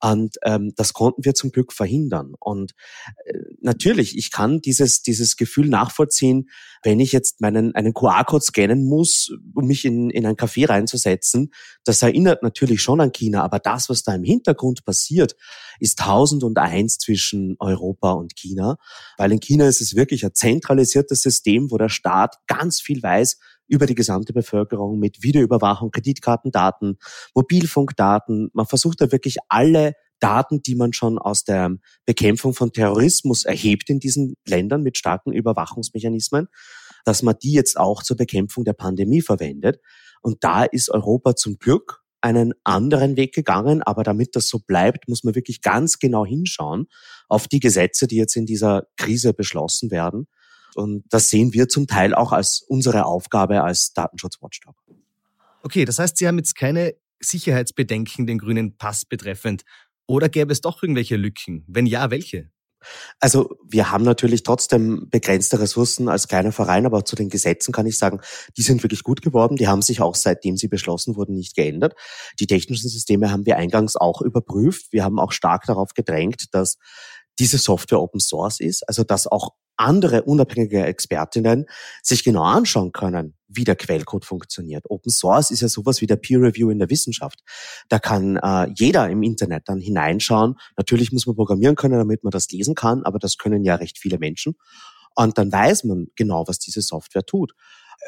und 0.02 0.38
ähm, 0.44 0.74
das 0.76 0.94
konnten 0.94 1.26
wir 1.26 1.34
zum 1.34 1.52
Glück 1.52 1.74
verhindern. 1.74 2.34
Und 2.40 2.72
äh, 3.26 3.34
natürlich, 3.62 4.18
ich 4.18 4.32
kann 4.32 4.62
dieses, 4.62 5.02
dieses 5.02 5.36
Gefühl 5.36 5.68
nachvollziehen, 5.68 6.50
wenn 6.84 7.00
ich 7.00 7.12
jetzt 7.12 7.42
meinen 7.42 7.76
einen 7.76 7.94
QR-Code 7.94 8.44
scannen 8.44 8.86
muss, 8.86 9.32
um 9.54 9.68
mich 9.68 9.84
in, 9.84 10.10
in 10.10 10.26
ein 10.26 10.36
Café 10.36 10.70
reinzusetzen. 10.70 11.52
Das 11.84 12.02
erinnert 12.02 12.44
natürlich 12.44 12.82
schon 12.82 13.02
an 13.02 13.12
China, 13.12 13.44
aber 13.44 13.60
das, 13.60 13.90
was 13.90 14.04
da 14.04 14.16
im 14.16 14.24
Hintergrund 14.24 14.86
passiert, 14.86 15.36
ist 15.80 16.00
tausend 16.00 16.44
und 16.44 16.58
eins 16.58 16.98
zwischen 16.98 17.56
Europa 17.60 18.12
und 18.14 18.36
China. 18.36 18.78
Weil 19.18 19.34
in 19.34 19.42
China 19.42 19.68
ist 19.68 19.82
es 19.82 19.96
wirklich 19.96 20.24
ein 20.26 20.34
zentralisiertes 20.34 21.22
System, 21.22 21.72
wo 21.72 21.78
der 21.78 21.90
Staat 21.90 22.38
ganz 22.48 22.80
viel 22.80 23.04
weiß 23.04 23.38
über 23.70 23.86
die 23.86 23.96
gesamte 23.96 24.34
Bevölkerung 24.34 25.00
mit 25.00 25.24
Videoüberwachung, 25.24 25.92
Kreditkartendaten, 25.92 26.98
Mobilfunkdaten. 27.36 28.50
Man 28.54 28.66
versucht 28.66 29.00
da 29.00 29.12
wirklich 29.12 29.38
alle 29.48 29.94
Daten, 30.20 30.62
die 30.62 30.76
man 30.76 30.92
schon 30.92 31.18
aus 31.18 31.44
der 31.44 31.72
Bekämpfung 32.06 32.54
von 32.54 32.74
Terrorismus 32.74 33.46
erhebt 33.46 33.90
in 33.90 34.00
diesen 34.00 34.36
Ländern 34.46 34.84
mit 34.84 34.98
starken 34.98 35.32
Überwachungsmechanismen, 35.32 36.48
dass 37.06 37.24
man 37.24 37.36
die 37.42 37.54
jetzt 37.54 37.78
auch 37.78 38.04
zur 38.04 38.18
Bekämpfung 38.18 38.66
der 38.66 38.74
Pandemie 38.74 39.22
verwendet. 39.22 39.80
Und 40.22 40.44
da 40.44 40.64
ist 40.64 40.90
Europa 40.90 41.36
zum 41.36 41.58
Glück 41.58 42.02
einen 42.22 42.54
anderen 42.66 43.16
Weg 43.16 43.34
gegangen, 43.34 43.82
aber 43.82 44.04
damit 44.04 44.36
das 44.36 44.50
so 44.50 44.60
bleibt, 44.60 45.08
muss 45.08 45.24
man 45.24 45.36
wirklich 45.36 45.62
ganz 45.62 46.00
genau 46.00 46.26
hinschauen 46.26 46.88
auf 47.30 47.48
die 47.48 47.62
Gesetze, 47.62 48.08
die 48.08 48.18
jetzt 48.18 48.36
in 48.36 48.46
dieser 48.46 48.88
Krise 48.98 49.34
beschlossen 49.34 49.90
werden 49.90 50.28
und 50.76 51.04
das 51.10 51.30
sehen 51.30 51.54
wir 51.54 51.68
zum 51.68 51.88
Teil 51.88 52.14
auch 52.14 52.32
als 52.32 52.62
unsere 52.68 53.06
Aufgabe 53.06 53.64
als 53.64 53.94
Datenschutz-Watchdog. 53.94 54.76
Okay, 55.64 55.86
das 55.86 56.00
heißt, 56.00 56.18
Sie 56.18 56.28
haben 56.28 56.38
jetzt 56.38 56.56
keine 56.56 56.96
Sicherheitsbedenken 57.20 58.28
den 58.28 58.38
grünen 58.38 58.78
Pass 58.78 59.06
betreffend. 59.06 59.64
Oder 60.08 60.30
gäbe 60.30 60.52
es 60.52 60.62
doch 60.62 60.82
irgendwelche 60.82 61.18
Lücken? 61.18 61.64
Wenn 61.68 61.86
ja, 61.86 62.10
welche? 62.10 62.50
Also 63.20 63.58
wir 63.68 63.92
haben 63.92 64.06
natürlich 64.06 64.44
trotzdem 64.44 65.10
begrenzte 65.10 65.60
Ressourcen 65.60 66.08
als 66.08 66.28
kleiner 66.28 66.52
Verein, 66.52 66.86
aber 66.86 67.04
zu 67.04 67.16
den 67.16 67.30
Gesetzen 67.30 67.74
kann 67.74 67.86
ich 67.86 67.98
sagen, 67.98 68.22
die 68.58 68.62
sind 68.62 68.82
wirklich 68.84 69.04
gut 69.04 69.22
geworden. 69.22 69.58
Die 69.58 69.68
haben 69.68 69.82
sich 69.82 70.02
auch 70.02 70.16
seitdem 70.16 70.56
sie 70.56 70.70
beschlossen 70.70 71.16
wurden 71.16 71.36
nicht 71.36 71.56
geändert. 71.56 71.96
Die 72.40 72.48
technischen 72.48 72.90
Systeme 72.90 73.32
haben 73.32 73.46
wir 73.46 73.58
eingangs 73.58 73.96
auch 73.98 74.22
überprüft. 74.22 74.92
Wir 74.92 75.04
haben 75.04 75.20
auch 75.20 75.34
stark 75.34 75.66
darauf 75.66 75.94
gedrängt, 75.94 76.54
dass 76.54 76.78
diese 77.40 77.58
Software 77.58 78.02
Open 78.02 78.20
Source 78.20 78.60
ist, 78.60 78.88
also 78.88 79.04
dass 79.04 79.28
auch 79.28 79.52
andere 79.78 80.24
unabhängige 80.24 80.86
Expertinnen 80.86 81.66
sich 82.04 82.24
genau 82.24 82.44
anschauen 82.44 82.92
können, 82.92 83.36
wie 83.48 83.64
der 83.64 83.78
Quellcode 83.78 84.26
funktioniert. 84.26 84.84
Open 84.90 85.10
Source 85.10 85.52
ist 85.52 85.62
ja 85.62 85.70
sowas 85.70 86.02
wie 86.02 86.06
der 86.06 86.18
Peer 86.18 86.42
Review 86.42 86.70
in 86.70 86.80
der 86.80 86.90
Wissenschaft. 86.90 87.40
Da 87.88 87.98
kann 87.98 88.36
äh, 88.36 88.70
jeder 88.76 89.10
im 89.10 89.24
Internet 89.24 89.64
dann 89.68 89.80
hineinschauen. 89.80 90.56
Natürlich 90.78 91.12
muss 91.14 91.26
man 91.26 91.36
programmieren 91.36 91.76
können, 91.76 91.98
damit 91.98 92.24
man 92.24 92.32
das 92.32 92.50
lesen 92.50 92.76
kann, 92.76 93.04
aber 93.04 93.20
das 93.20 93.38
können 93.38 93.64
ja 93.64 93.76
recht 93.76 93.98
viele 93.98 94.20
Menschen. 94.20 94.56
Und 95.16 95.38
dann 95.38 95.52
weiß 95.52 95.86
man 95.86 96.08
genau, 96.16 96.46
was 96.48 96.60
diese 96.60 96.82
Software 96.82 97.26
tut. 97.26 97.54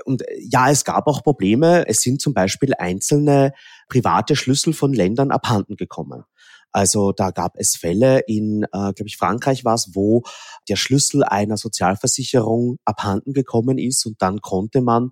Und 0.06 0.28
äh, 0.28 0.40
ja, 0.40 0.70
es 0.70 0.84
gab 0.84 1.08
auch 1.08 1.24
Probleme. 1.24 1.88
Es 1.88 2.02
sind 2.02 2.22
zum 2.22 2.34
Beispiel 2.34 2.74
einzelne 2.78 3.54
private 3.90 4.36
Schlüssel 4.36 4.74
von 4.74 4.94
Ländern 4.94 5.32
abhanden 5.32 5.76
gekommen. 5.76 6.24
Also 6.72 7.12
da 7.12 7.32
gab 7.32 7.56
es 7.58 7.76
Fälle 7.76 8.20
in, 8.28 8.64
äh, 8.64 8.68
glaube 8.94 9.08
ich, 9.08 9.18
Frankreich 9.18 9.66
war 9.66 9.76
es, 9.76 9.92
wo 9.94 10.24
der 10.70 10.76
Schlüssel 10.76 11.24
einer 11.24 11.58
Sozialversicherung 11.58 12.78
abhanden 12.86 13.34
gekommen 13.34 13.78
ist 13.78 14.06
und 14.06 14.22
dann 14.22 14.42
konnte 14.42 14.82
man 14.82 15.12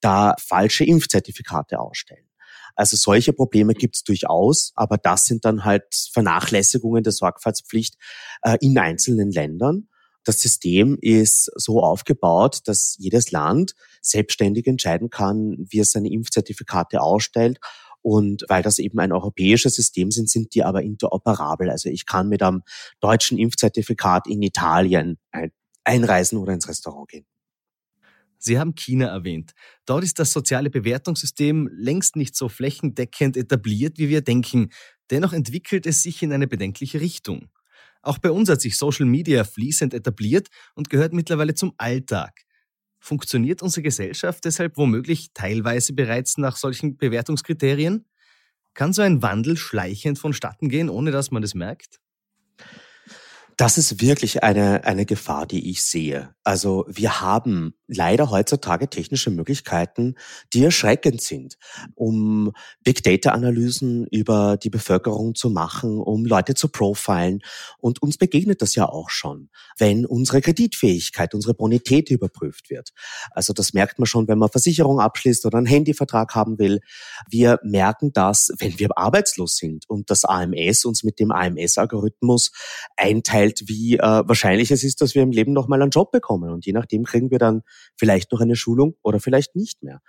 da 0.00 0.34
falsche 0.38 0.84
Impfzertifikate 0.84 1.78
ausstellen. 1.78 2.26
Also 2.74 2.96
solche 2.96 3.32
Probleme 3.32 3.72
gibt 3.72 3.96
es 3.96 4.04
durchaus, 4.04 4.72
aber 4.74 4.98
das 4.98 5.24
sind 5.24 5.44
dann 5.46 5.64
halt 5.64 5.84
Vernachlässigungen 6.12 7.02
der 7.02 7.12
Sorgfaltspflicht 7.12 7.96
äh, 8.42 8.58
in 8.60 8.78
einzelnen 8.78 9.30
Ländern. 9.30 9.88
Das 10.24 10.40
System 10.40 10.98
ist 11.00 11.50
so 11.54 11.82
aufgebaut, 11.82 12.60
dass 12.64 12.96
jedes 12.98 13.30
Land 13.30 13.74
selbstständig 14.02 14.66
entscheiden 14.66 15.08
kann, 15.08 15.56
wie 15.70 15.78
es 15.78 15.92
seine 15.92 16.10
Impfzertifikate 16.10 17.00
ausstellt 17.00 17.60
und 18.06 18.44
weil 18.46 18.62
das 18.62 18.78
eben 18.78 19.00
ein 19.00 19.10
europäisches 19.10 19.74
System 19.74 20.12
sind, 20.12 20.30
sind 20.30 20.54
die 20.54 20.62
aber 20.62 20.80
interoperabel. 20.80 21.70
Also 21.70 21.88
ich 21.88 22.06
kann 22.06 22.28
mit 22.28 22.40
einem 22.40 22.62
deutschen 23.00 23.36
Impfzertifikat 23.36 24.28
in 24.28 24.42
Italien 24.42 25.18
einreisen 25.82 26.38
oder 26.38 26.52
ins 26.52 26.68
Restaurant 26.68 27.08
gehen. 27.08 27.26
Sie 28.38 28.60
haben 28.60 28.76
China 28.76 29.06
erwähnt. 29.06 29.54
Dort 29.86 30.04
ist 30.04 30.20
das 30.20 30.32
soziale 30.32 30.70
Bewertungssystem 30.70 31.68
längst 31.72 32.14
nicht 32.14 32.36
so 32.36 32.48
flächendeckend 32.48 33.36
etabliert, 33.36 33.98
wie 33.98 34.08
wir 34.08 34.20
denken. 34.20 34.68
Dennoch 35.10 35.32
entwickelt 35.32 35.84
es 35.84 36.04
sich 36.04 36.22
in 36.22 36.32
eine 36.32 36.46
bedenkliche 36.46 37.00
Richtung. 37.00 37.48
Auch 38.02 38.18
bei 38.18 38.30
uns 38.30 38.48
hat 38.48 38.60
sich 38.60 38.78
Social 38.78 39.06
Media 39.06 39.42
fließend 39.42 39.92
etabliert 39.92 40.46
und 40.76 40.90
gehört 40.90 41.12
mittlerweile 41.12 41.54
zum 41.54 41.72
Alltag. 41.76 42.45
Funktioniert 43.06 43.62
unsere 43.62 43.82
Gesellschaft 43.82 44.44
deshalb 44.44 44.76
womöglich 44.76 45.28
teilweise 45.32 45.92
bereits 45.92 46.38
nach 46.38 46.56
solchen 46.56 46.96
Bewertungskriterien? 46.96 48.04
Kann 48.74 48.92
so 48.92 49.00
ein 49.00 49.22
Wandel 49.22 49.56
schleichend 49.56 50.18
vonstatten 50.18 50.68
gehen, 50.68 50.90
ohne 50.90 51.12
dass 51.12 51.30
man 51.30 51.44
es 51.44 51.54
merkt? 51.54 52.00
Das 53.56 53.78
ist 53.78 54.00
wirklich 54.00 54.42
eine, 54.42 54.82
eine 54.82 55.06
Gefahr, 55.06 55.46
die 55.46 55.70
ich 55.70 55.84
sehe. 55.84 56.34
Also 56.42 56.84
wir 56.88 57.20
haben 57.20 57.76
leider 57.88 58.30
heutzutage 58.30 58.88
technische 58.88 59.30
Möglichkeiten, 59.30 60.14
die 60.52 60.64
erschreckend 60.64 61.20
sind, 61.20 61.56
um 61.94 62.52
Big 62.82 63.02
Data 63.02 63.30
Analysen 63.30 64.06
über 64.06 64.56
die 64.56 64.70
Bevölkerung 64.70 65.34
zu 65.34 65.50
machen, 65.50 65.98
um 65.98 66.24
Leute 66.24 66.54
zu 66.54 66.68
profilen. 66.68 67.40
Und 67.78 68.02
uns 68.02 68.18
begegnet 68.18 68.62
das 68.62 68.74
ja 68.74 68.88
auch 68.88 69.10
schon, 69.10 69.50
wenn 69.78 70.06
unsere 70.06 70.40
Kreditfähigkeit, 70.40 71.34
unsere 71.34 71.54
Bonität 71.54 72.10
überprüft 72.10 72.70
wird. 72.70 72.90
Also 73.30 73.52
das 73.52 73.72
merkt 73.72 73.98
man 73.98 74.06
schon, 74.06 74.28
wenn 74.28 74.38
man 74.38 74.48
Versicherung 74.48 75.00
abschließt 75.00 75.46
oder 75.46 75.58
einen 75.58 75.66
Handyvertrag 75.66 76.34
haben 76.34 76.58
will. 76.58 76.80
Wir 77.28 77.60
merken 77.62 78.12
das, 78.12 78.50
wenn 78.58 78.78
wir 78.78 78.88
arbeitslos 78.96 79.56
sind 79.56 79.88
und 79.88 80.10
das 80.10 80.24
AMS 80.24 80.84
uns 80.84 81.04
mit 81.04 81.20
dem 81.20 81.30
AMS-Algorithmus 81.30 82.50
einteilt, 82.96 83.62
wie 83.66 83.96
äh, 83.96 84.00
wahrscheinlich 84.00 84.70
es 84.70 84.82
ist, 84.82 85.00
dass 85.00 85.14
wir 85.14 85.22
im 85.22 85.30
Leben 85.30 85.52
nochmal 85.52 85.82
einen 85.82 85.90
Job 85.90 86.10
bekommen. 86.10 86.50
Und 86.50 86.66
je 86.66 86.72
nachdem 86.72 87.04
kriegen 87.04 87.30
wir 87.30 87.38
dann 87.38 87.62
vielleicht 87.96 88.32
noch 88.32 88.40
eine 88.40 88.56
Schulung 88.56 88.96
oder 89.02 89.20
vielleicht 89.20 89.56
nicht 89.56 89.82
mehr. 89.82 90.00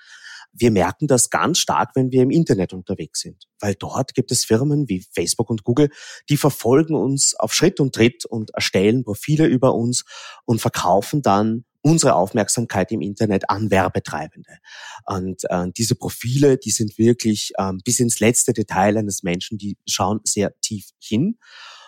Wir 0.53 0.71
merken 0.71 1.07
das 1.07 1.29
ganz 1.29 1.59
stark, 1.59 1.91
wenn 1.95 2.11
wir 2.11 2.23
im 2.23 2.31
Internet 2.31 2.73
unterwegs 2.73 3.21
sind, 3.21 3.45
weil 3.59 3.75
dort 3.75 4.13
gibt 4.13 4.31
es 4.31 4.45
Firmen 4.45 4.87
wie 4.89 5.05
Facebook 5.13 5.49
und 5.49 5.63
Google, 5.63 5.89
die 6.29 6.37
verfolgen 6.37 6.95
uns 6.95 7.35
auf 7.35 7.53
Schritt 7.53 7.79
und 7.79 7.93
Tritt 7.93 8.25
und 8.25 8.51
erstellen 8.51 9.03
Profile 9.03 9.45
über 9.45 9.75
uns 9.75 10.05
und 10.45 10.59
verkaufen 10.59 11.21
dann 11.21 11.65
unsere 11.81 12.15
Aufmerksamkeit 12.15 12.91
im 12.91 13.01
Internet 13.01 13.49
an 13.49 13.71
Werbetreibende. 13.71 14.57
Und 15.05 15.43
äh, 15.49 15.67
diese 15.75 15.95
Profile, 15.95 16.57
die 16.57 16.71
sind 16.71 16.97
wirklich 16.97 17.51
äh, 17.57 17.71
bis 17.83 17.99
ins 17.99 18.19
letzte 18.19 18.53
Detail 18.53 18.97
eines 18.97 19.23
Menschen, 19.23 19.57
die 19.57 19.77
schauen 19.87 20.19
sehr 20.23 20.59
tief 20.59 20.89
hin. 20.99 21.37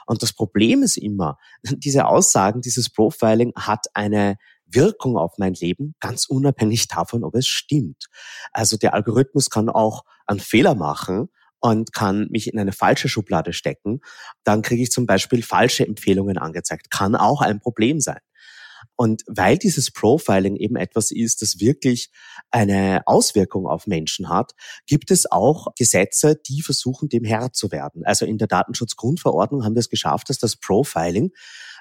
Und 0.06 0.24
das 0.24 0.34
Problem 0.34 0.84
ist 0.84 0.98
immer, 0.98 1.38
diese 1.64 2.06
Aussagen, 2.06 2.62
dieses 2.62 2.90
Profiling 2.90 3.54
hat 3.56 3.88
eine 3.94 4.38
Wirkung 4.70 5.18
auf 5.18 5.38
mein 5.38 5.54
Leben, 5.54 5.96
ganz 6.00 6.26
unabhängig 6.26 6.88
davon, 6.88 7.24
ob 7.24 7.36
es 7.36 7.48
stimmt. 7.48 8.06
Also 8.52 8.78
der 8.78 8.94
Algorithmus 8.94 9.50
kann 9.50 9.70
auch 9.70 10.04
einen 10.26 10.40
Fehler 10.40 10.76
machen 10.76 11.30
und 11.60 11.94
kann 11.94 12.28
mich 12.30 12.52
in 12.52 12.60
eine 12.60 12.72
falsche 12.72 13.10
Schublade 13.10 13.54
stecken. 13.54 14.00
Dann 14.44 14.62
kriege 14.62 14.84
ich 14.84 14.92
zum 14.92 15.06
Beispiel 15.06 15.44
falsche 15.44 15.86
Empfehlungen 15.86 16.38
angezeigt. 16.38 16.90
Kann 16.90 17.16
auch 17.16 17.42
ein 17.42 17.60
Problem 17.60 18.00
sein. 18.00 18.20
Und 18.96 19.24
weil 19.28 19.58
dieses 19.58 19.92
Profiling 19.92 20.56
eben 20.56 20.76
etwas 20.76 21.12
ist, 21.12 21.42
das 21.42 21.60
wirklich 21.60 22.12
eine 22.52 23.02
Auswirkung 23.06 23.68
auf 23.68 23.88
Menschen 23.88 24.30
hat, 24.30 24.54
gibt 24.88 25.12
es 25.12 25.30
auch 25.32 25.68
Gesetze, 25.78 26.36
die 26.36 26.62
versuchen, 26.62 27.10
dem 27.10 27.24
Herr 27.24 27.52
zu 27.54 27.72
werden. 27.72 28.04
Also 28.06 28.26
in 28.26 28.38
der 28.38 28.48
Datenschutzgrundverordnung 28.48 29.64
haben 29.64 29.76
wir 29.76 29.80
es 29.80 29.90
geschafft, 29.90 30.30
dass 30.30 30.38
das 30.38 30.56
Profiling 30.56 31.32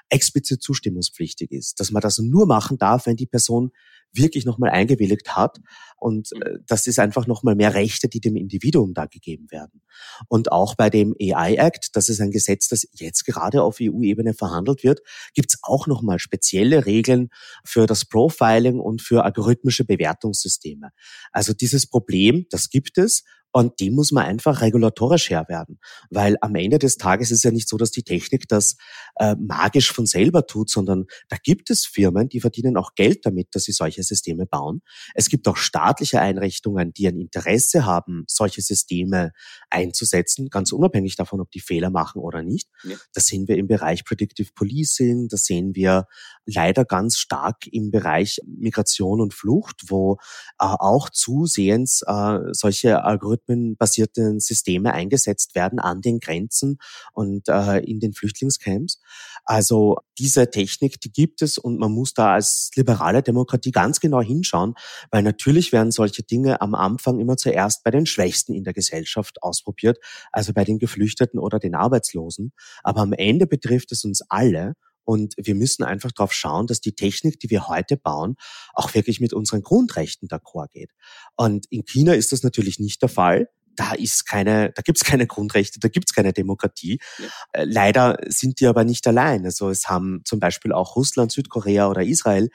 explizit 0.09 0.61
zustimmungspflichtig 0.61 1.51
ist, 1.51 1.79
dass 1.79 1.91
man 1.91 2.01
das 2.01 2.19
nur 2.19 2.45
machen 2.45 2.77
darf, 2.77 3.05
wenn 3.05 3.15
die 3.15 3.27
Person 3.27 3.71
wirklich 4.13 4.45
nochmal 4.45 4.71
eingewilligt 4.71 5.35
hat. 5.35 5.59
Und 5.97 6.31
äh, 6.41 6.59
das 6.65 6.87
ist 6.87 6.99
einfach 6.99 7.27
nochmal 7.27 7.55
mehr 7.55 7.73
Rechte, 7.73 8.07
die 8.07 8.19
dem 8.19 8.35
Individuum 8.35 8.93
da 8.93 9.05
gegeben 9.05 9.51
werden. 9.51 9.81
Und 10.27 10.51
auch 10.51 10.75
bei 10.75 10.89
dem 10.89 11.15
AI 11.19 11.55
Act, 11.55 11.95
das 11.95 12.09
ist 12.09 12.21
ein 12.21 12.31
Gesetz, 12.31 12.67
das 12.67 12.87
jetzt 12.93 13.25
gerade 13.25 13.61
auf 13.61 13.77
EU-Ebene 13.81 14.33
verhandelt 14.33 14.83
wird, 14.83 15.01
gibt 15.33 15.51
es 15.51 15.59
auch 15.61 15.87
nochmal 15.87 16.19
spezielle 16.19 16.85
Regeln 16.85 17.29
für 17.63 17.85
das 17.85 18.05
Profiling 18.05 18.79
und 18.79 19.01
für 19.01 19.23
algorithmische 19.25 19.85
Bewertungssysteme. 19.85 20.89
Also 21.31 21.53
dieses 21.53 21.87
Problem, 21.87 22.45
das 22.49 22.69
gibt 22.69 22.97
es. 22.97 23.23
Und 23.51 23.79
dem 23.79 23.95
muss 23.95 24.11
man 24.11 24.25
einfach 24.25 24.61
regulatorisch 24.61 25.29
Herr 25.29 25.47
werden. 25.49 25.79
Weil 26.09 26.37
am 26.41 26.55
Ende 26.55 26.77
des 26.77 26.97
Tages 26.97 27.31
ist 27.31 27.39
es 27.39 27.43
ja 27.43 27.51
nicht 27.51 27.67
so, 27.67 27.77
dass 27.77 27.91
die 27.91 28.03
Technik 28.03 28.47
das 28.47 28.75
äh, 29.15 29.35
magisch 29.39 29.91
von 29.91 30.05
selber 30.05 30.45
tut, 30.45 30.69
sondern 30.69 31.05
da 31.29 31.37
gibt 31.41 31.69
es 31.69 31.85
Firmen, 31.85 32.29
die 32.29 32.41
verdienen 32.41 32.77
auch 32.77 32.93
Geld 32.95 33.25
damit, 33.25 33.49
dass 33.53 33.63
sie 33.63 33.71
solche 33.71 34.03
Systeme 34.03 34.45
bauen. 34.45 34.81
Es 35.15 35.29
gibt 35.29 35.47
auch 35.47 35.57
staatliche 35.57 36.21
Einrichtungen, 36.21 36.93
die 36.93 37.07
ein 37.07 37.19
Interesse 37.19 37.85
haben, 37.85 38.23
solche 38.27 38.61
Systeme 38.61 39.31
einzusetzen, 39.69 40.49
ganz 40.49 40.71
unabhängig 40.71 41.15
davon, 41.15 41.41
ob 41.41 41.49
die 41.51 41.59
Fehler 41.59 41.89
machen 41.89 42.21
oder 42.21 42.43
nicht. 42.43 42.69
Ja. 42.83 42.97
Das 43.13 43.25
sehen 43.25 43.47
wir 43.47 43.57
im 43.57 43.67
Bereich 43.67 44.05
Predictive 44.05 44.51
Policing, 44.53 45.27
das 45.27 45.45
sehen 45.45 45.75
wir 45.75 46.05
leider 46.45 46.85
ganz 46.85 47.17
stark 47.17 47.67
im 47.71 47.91
Bereich 47.91 48.39
Migration 48.45 49.21
und 49.21 49.33
Flucht, 49.33 49.83
wo 49.87 50.17
äh, 50.59 50.65
auch 50.65 51.09
zusehends 51.09 52.03
äh, 52.05 52.39
solche 52.51 53.03
algorithmenbasierten 53.39 54.39
Systeme 54.39 54.93
eingesetzt 54.93 55.55
werden 55.55 55.79
an 55.79 56.01
den 56.01 56.19
Grenzen 56.19 56.77
und 57.13 57.47
äh, 57.47 57.79
in 57.79 57.99
den 57.99 58.13
Flüchtlingscamps. 58.13 58.99
Also 59.45 59.97
diese 60.17 60.49
Technik, 60.49 60.99
die 61.01 61.11
gibt 61.11 61.41
es 61.41 61.57
und 61.57 61.79
man 61.79 61.91
muss 61.91 62.13
da 62.13 62.33
als 62.33 62.71
liberale 62.75 63.23
Demokratie 63.23 63.71
ganz 63.71 63.99
genau 63.99 64.21
hinschauen, 64.21 64.75
weil 65.11 65.23
natürlich 65.23 65.71
werden 65.71 65.91
solche 65.91 66.23
Dinge 66.23 66.61
am 66.61 66.75
Anfang 66.75 67.19
immer 67.19 67.37
zuerst 67.37 67.83
bei 67.83 67.91
den 67.91 68.05
Schwächsten 68.05 68.53
in 68.53 68.63
der 68.63 68.73
Gesellschaft 68.73 69.41
ausprobiert, 69.41 69.97
also 70.31 70.53
bei 70.53 70.63
den 70.63 70.79
Geflüchteten 70.79 71.39
oder 71.39 71.59
den 71.59 71.75
Arbeitslosen. 71.75 72.51
Aber 72.83 73.01
am 73.01 73.13
Ende 73.13 73.47
betrifft 73.47 73.91
es 73.91 74.03
uns 74.03 74.21
alle 74.29 74.75
und 75.09 75.33
wir 75.37 75.55
müssen 75.55 75.83
einfach 75.83 76.11
darauf 76.11 76.31
schauen, 76.33 76.67
dass 76.67 76.81
die 76.81 76.93
Technik, 76.93 77.39
die 77.39 77.49
wir 77.49 77.67
heute 77.67 77.97
bauen, 77.97 78.35
auch 78.75 78.93
wirklich 78.93 79.19
mit 79.19 79.33
unseren 79.33 79.63
Grundrechten 79.63 80.27
d'accord 80.27 80.67
geht. 80.71 80.91
Und 81.35 81.65
in 81.71 81.83
China 81.83 82.13
ist 82.13 82.31
das 82.31 82.43
natürlich 82.43 82.77
nicht 82.77 83.01
der 83.01 83.09
Fall. 83.09 83.49
Da 83.75 83.93
ist 83.93 84.27
keine, 84.27 84.71
da 84.75 84.83
gibt's 84.83 85.03
keine 85.03 85.25
Grundrechte, 85.25 85.79
da 85.79 85.87
gibt's 85.87 86.13
keine 86.13 86.31
Demokratie. 86.31 86.99
Ja. 87.17 87.25
Äh, 87.53 87.65
leider 87.65 88.19
sind 88.27 88.59
die 88.59 88.67
aber 88.67 88.83
nicht 88.83 89.07
allein. 89.07 89.45
Also 89.45 89.71
es 89.71 89.89
haben 89.89 90.21
zum 90.25 90.39
Beispiel 90.39 90.73
auch 90.73 90.95
Russland, 90.95 91.31
Südkorea 91.31 91.89
oder 91.89 92.03
Israel 92.03 92.51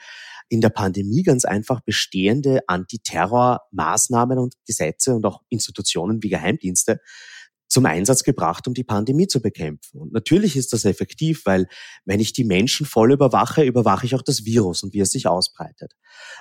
in 0.47 0.61
der 0.61 0.69
Pandemie 0.69 1.23
ganz 1.23 1.43
einfach 1.43 1.81
bestehende 1.81 2.61
Antiterrormaßnahmen 2.67 4.39
und 4.39 4.53
Gesetze 4.65 5.13
und 5.13 5.25
auch 5.25 5.41
Institutionen 5.49 6.23
wie 6.23 6.29
Geheimdienste 6.29 7.01
zum 7.75 7.85
Einsatz 7.85 8.23
gebracht, 8.23 8.69
um 8.69 8.73
die 8.73 8.85
Pandemie 8.85 9.27
zu 9.27 9.41
bekämpfen. 9.41 9.99
Und 9.99 10.13
natürlich 10.13 10.55
ist 10.55 10.71
das 10.71 10.85
effektiv, 10.85 11.45
weil 11.45 11.67
wenn 12.05 12.21
ich 12.21 12.31
die 12.31 12.45
Menschen 12.45 12.85
voll 12.85 13.11
überwache, 13.11 13.63
überwache 13.63 14.05
ich 14.05 14.15
auch 14.15 14.21
das 14.21 14.45
Virus 14.45 14.81
und 14.81 14.93
wie 14.93 15.01
es 15.01 15.11
sich 15.11 15.27
ausbreitet. 15.27 15.91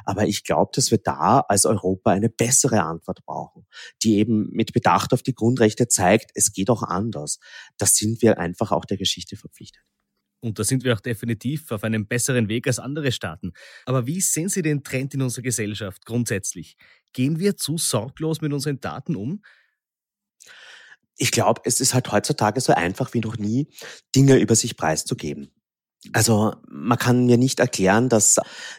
Aber 0.05 0.29
ich 0.29 0.45
glaube, 0.45 0.71
dass 0.73 0.93
wir 0.93 0.99
da 0.99 1.41
als 1.41 1.67
Europa 1.67 2.13
eine 2.13 2.29
bessere 2.29 2.85
Antwort 2.85 3.25
brauchen, 3.25 3.67
die 4.05 4.19
eben 4.19 4.49
mit 4.53 4.73
Bedacht 4.73 5.13
auf 5.13 5.25
die 5.25 5.35
Grundrechte 5.35 5.89
zeigt, 5.89 6.31
es 6.35 6.53
geht 6.53 6.71
auch 6.71 6.85
anders. 6.85 7.41
Das 7.79 7.97
sind 7.97 8.23
wir 8.23 8.39
einfach 8.39 8.71
auch 8.71 8.85
der 8.85 8.97
Geschichte 8.97 9.35
verpflichtet. 9.35 9.83
Und 10.39 10.61
da 10.61 10.63
sind 10.63 10.85
wir 10.85 10.95
auch 10.95 11.01
definitiv 11.01 11.73
auf 11.73 11.83
einem 11.83 12.07
besseren 12.07 12.49
Weg 12.49 12.69
als 12.69 12.79
andere 12.79 13.11
Staaten. 13.11 13.55
Aber 13.87 14.07
wie 14.07 14.21
sehen 14.21 14.49
Sie 14.49 14.63
den 14.63 14.85
Trend 14.85 15.15
in 15.15 15.23
unserer 15.23 15.43
Gesellschaft 15.43 16.07
grundsätzlich? 16.07 16.77
Gehen 17.13 17.41
wir 17.41 17.57
zu 17.57 17.77
sorglos 17.77 18.41
mit 18.41 18.53
unseren 18.53 18.79
Daten 18.79 19.17
um? 19.17 19.43
Ich 21.17 21.31
glaube, 21.31 21.63
es 21.65 21.81
ist 21.81 21.95
halt 21.95 22.11
heutzutage 22.11 22.61
so 22.61 22.73
einfach 22.73 23.15
wie 23.15 23.21
noch 23.21 23.37
nie, 23.37 23.69
Dinge 24.15 24.37
über 24.37 24.57
sich 24.57 24.77
preiszugeben. 24.77 25.51
Also 26.13 26.55
man 26.69 26.99
kann 26.99 27.27
mir 27.27 27.39
nicht 27.39 27.61
erklären, 27.61 28.09
dass 28.09 28.37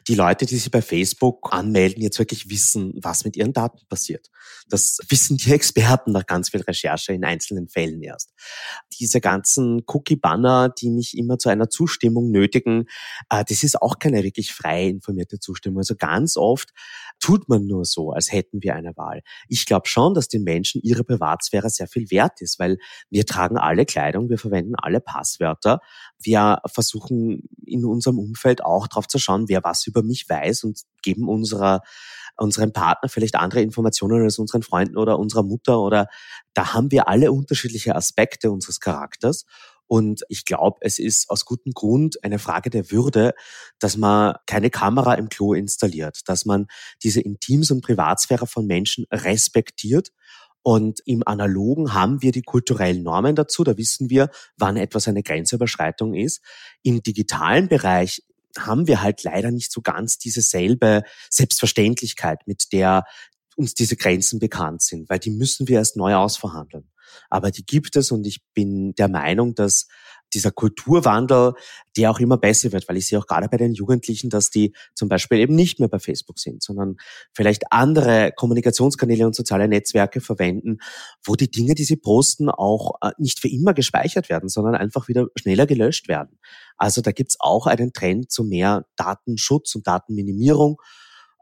die 0.08 0.16
Leute, 0.16 0.46
die 0.46 0.58
sich 0.58 0.70
bei 0.70 0.82
Facebook 0.82 1.54
anmelden, 1.54 2.04
jetzt 2.04 2.20
wirklich 2.20 2.50
wissen, 2.50 2.94
was 3.02 3.26
mit 3.26 3.36
ihren 3.36 3.54
Daten 3.54 3.80
passiert. 3.90 4.30
Das 4.70 5.00
wissen 5.10 5.38
die 5.38 5.52
Experten 5.54 6.12
nach 6.12 6.26
ganz 6.26 6.50
viel 6.50 6.62
Recherche 6.62 7.14
in 7.14 7.26
einzelnen 7.26 7.68
Fällen 7.68 8.02
erst. 8.02 8.32
Diese 9.00 9.22
ganzen 9.22 9.84
Cookie-Banner, 9.88 10.70
die 10.70 10.90
mich 10.90 11.18
immer 11.18 11.38
zu 11.40 11.50
einer 11.50 11.70
Zustimmung 11.70 12.32
nötigen, 12.32 12.86
äh, 13.30 13.44
das 13.48 13.64
ist 13.64 13.82
auch 13.82 13.98
keine 14.00 14.24
wirklich 14.24 14.54
frei 14.54 14.88
informierte 14.88 15.40
Zustimmung. 15.40 15.80
Also 15.80 15.96
ganz 15.96 16.38
oft 16.38 16.70
tut 17.20 17.50
man 17.50 17.66
nur 17.66 17.86
so, 17.86 18.12
als 18.12 18.32
hätten 18.32 18.62
wir 18.62 18.76
eine 18.76 18.96
Wahl. 18.98 19.22
Ich 19.48 19.66
glaube 19.66 19.88
schon, 19.88 20.14
dass 20.14 20.28
den 20.28 20.44
Menschen 20.44 20.82
ihre 20.84 21.04
Privatsphäre 21.04 21.70
sehr 21.70 21.88
viel 21.88 22.10
wert 22.12 22.42
ist, 22.42 22.60
weil 22.60 22.78
wir 23.10 23.26
tragen 23.26 23.58
alle 23.58 23.86
Kleidung, 23.86 24.30
wir 24.30 24.38
verwenden 24.38 24.76
alle 24.76 25.00
Passwörter, 25.00 25.80
wir 26.20 26.60
versuchen 26.68 27.15
in 27.66 27.86
unserem 27.86 28.20
Umfeld 28.20 28.64
auch 28.64 28.88
darauf 28.88 29.08
zu 29.08 29.20
schauen, 29.20 29.50
wer 29.50 29.64
was 29.64 29.88
über 29.88 30.04
mich 30.04 30.28
weiß 30.30 30.64
und 30.64 30.82
geben 31.02 31.28
unserer 31.28 31.82
unserem 32.38 32.74
Partner 32.74 33.08
vielleicht 33.08 33.36
andere 33.36 33.62
Informationen 33.62 34.22
als 34.22 34.40
unseren 34.40 34.62
Freunden 34.62 34.98
oder 34.98 35.20
unserer 35.20 35.44
Mutter 35.44 35.80
oder 35.80 36.08
da 36.54 36.74
haben 36.74 36.92
wir 36.92 37.08
alle 37.08 37.32
unterschiedliche 37.32 37.96
Aspekte 37.96 38.52
unseres 38.52 38.82
Charakters 38.82 39.46
und 39.88 40.24
ich 40.30 40.46
glaube, 40.46 40.78
es 40.82 41.00
ist 41.00 41.30
aus 41.30 41.46
gutem 41.46 41.74
Grund 41.74 42.24
eine 42.24 42.40
Frage 42.40 42.70
der 42.70 42.92
Würde, 42.92 43.34
dass 43.80 43.98
man 43.98 44.36
keine 44.48 44.70
Kamera 44.70 45.14
im 45.14 45.30
Klo 45.30 45.54
installiert, 45.54 46.22
dass 46.28 46.46
man 46.46 46.68
diese 47.04 47.22
Intims- 47.22 47.72
und 47.72 47.82
Privatsphäre 47.82 48.48
von 48.48 48.66
Menschen 48.66 49.06
respektiert. 49.12 50.12
Und 50.68 51.00
im 51.06 51.22
Analogen 51.28 51.94
haben 51.94 52.24
wir 52.24 52.32
die 52.32 52.42
kulturellen 52.42 53.04
Normen 53.04 53.36
dazu. 53.36 53.64
Da 53.64 53.78
wissen 53.78 54.10
wir, 54.10 54.32
wann 54.58 54.78
etwas 54.78 55.08
eine 55.08 55.22
Grenzüberschreitung 55.22 56.16
ist. 56.16 56.42
Im 56.82 57.04
digitalen 57.04 57.68
Bereich 57.68 58.24
haben 58.58 58.88
wir 58.88 59.04
halt 59.04 59.24
leider 59.24 59.52
nicht 59.52 59.72
so 59.72 59.82
ganz 59.84 60.18
diese 60.18 60.42
selbe 60.42 61.04
Selbstverständlichkeit, 61.30 62.48
mit 62.48 62.74
der 62.74 63.04
uns 63.56 63.76
diese 63.76 63.96
Grenzen 63.96 64.40
bekannt 64.40 64.82
sind, 64.82 65.08
weil 65.08 65.20
die 65.20 65.30
müssen 65.30 65.68
wir 65.68 65.78
erst 65.78 65.98
neu 65.98 66.16
ausverhandeln. 66.16 66.90
Aber 67.30 67.52
die 67.52 67.64
gibt 67.64 67.96
es 67.96 68.10
und 68.10 68.26
ich 68.26 68.44
bin 68.56 68.96
der 68.96 69.08
Meinung, 69.08 69.54
dass 69.54 69.86
dieser 70.36 70.52
Kulturwandel, 70.52 71.54
der 71.98 72.12
auch 72.12 72.20
immer 72.20 72.38
besser 72.38 72.72
wird, 72.72 72.88
weil 72.88 72.98
ich 72.98 73.08
sehe 73.08 73.18
auch 73.18 73.26
gerade 73.26 73.48
bei 73.50 73.58
den 73.58 73.74
Jugendlichen, 73.74 74.30
dass 74.30 74.52
die 74.52 74.74
zum 74.94 75.10
Beispiel 75.10 75.40
eben 75.40 75.56
nicht 75.56 75.80
mehr 75.80 75.90
bei 75.90 76.00
Facebook 76.00 76.38
sind, 76.38 76.62
sondern 76.62 76.98
vielleicht 77.34 77.72
andere 77.72 78.32
Kommunikationskanäle 78.36 79.26
und 79.26 79.36
soziale 79.36 79.68
Netzwerke 79.68 80.22
verwenden, 80.22 80.78
wo 81.24 81.36
die 81.36 81.50
Dinge, 81.50 81.74
die 81.74 81.86
sie 81.86 81.96
posten, 81.96 82.50
auch 82.50 82.96
äh, 83.02 83.12
nicht 83.18 83.40
für 83.40 83.48
immer 83.50 83.74
gespeichert 83.74 84.30
werden, 84.30 84.50
sondern 84.50 84.76
einfach 84.76 85.08
wieder 85.08 85.28
schneller 85.36 85.66
gelöscht 85.66 86.08
werden. 86.08 86.38
Also 86.78 87.02
da 87.02 87.12
gibt's 87.12 87.38
auch 87.40 87.66
einen 87.66 87.94
Trend 87.94 88.32
zu 88.32 88.44
mehr 88.44 88.86
Datenschutz 88.96 89.74
und 89.76 89.88
Datenminimierung. 89.88 90.82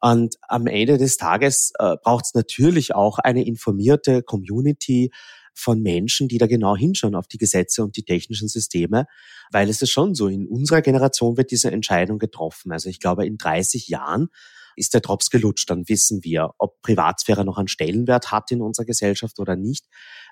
Und 0.02 0.36
am 0.50 0.68
Ende 0.68 0.98
des 0.98 1.18
Tages 1.18 1.72
äh, 1.80 1.96
braucht 2.04 2.26
es 2.26 2.34
natürlich 2.34 2.94
auch 2.94 3.20
eine 3.20 3.46
informierte 3.46 4.22
Community, 4.22 5.12
von 5.54 5.82
Menschen, 5.82 6.28
die 6.28 6.38
da 6.38 6.48
genau 6.48 6.76
hinschauen 6.76 7.16
auf 7.16 7.28
die 7.28 7.38
Gesetze 7.38 7.84
und 7.84 7.96
die 7.96 8.04
technischen 8.04 8.48
Systeme, 8.48 9.06
weil 9.52 9.70
es 9.70 9.82
ist 9.82 9.92
schon 9.92 10.16
so, 10.16 10.28
in 10.28 10.48
unserer 10.48 10.82
Generation 10.82 11.38
wird 11.38 11.52
diese 11.52 11.72
Entscheidung 11.72 12.20
getroffen. 12.20 12.72
Also 12.72 12.90
ich 12.90 13.00
glaube, 13.00 13.26
in 13.26 13.38
30 13.38 13.88
Jahren 13.88 14.30
ist 14.76 14.94
der 14.94 15.02
Drops 15.02 15.30
gelutscht, 15.30 15.70
dann 15.70 15.88
wissen 15.88 16.24
wir, 16.24 16.52
ob 16.58 16.82
Privatsphäre 16.82 17.46
noch 17.46 17.58
einen 17.58 17.68
Stellenwert 17.68 18.32
hat 18.32 18.52
in 18.52 18.62
unserer 18.62 18.86
Gesellschaft 18.86 19.40
oder 19.40 19.56
nicht. 19.56 19.86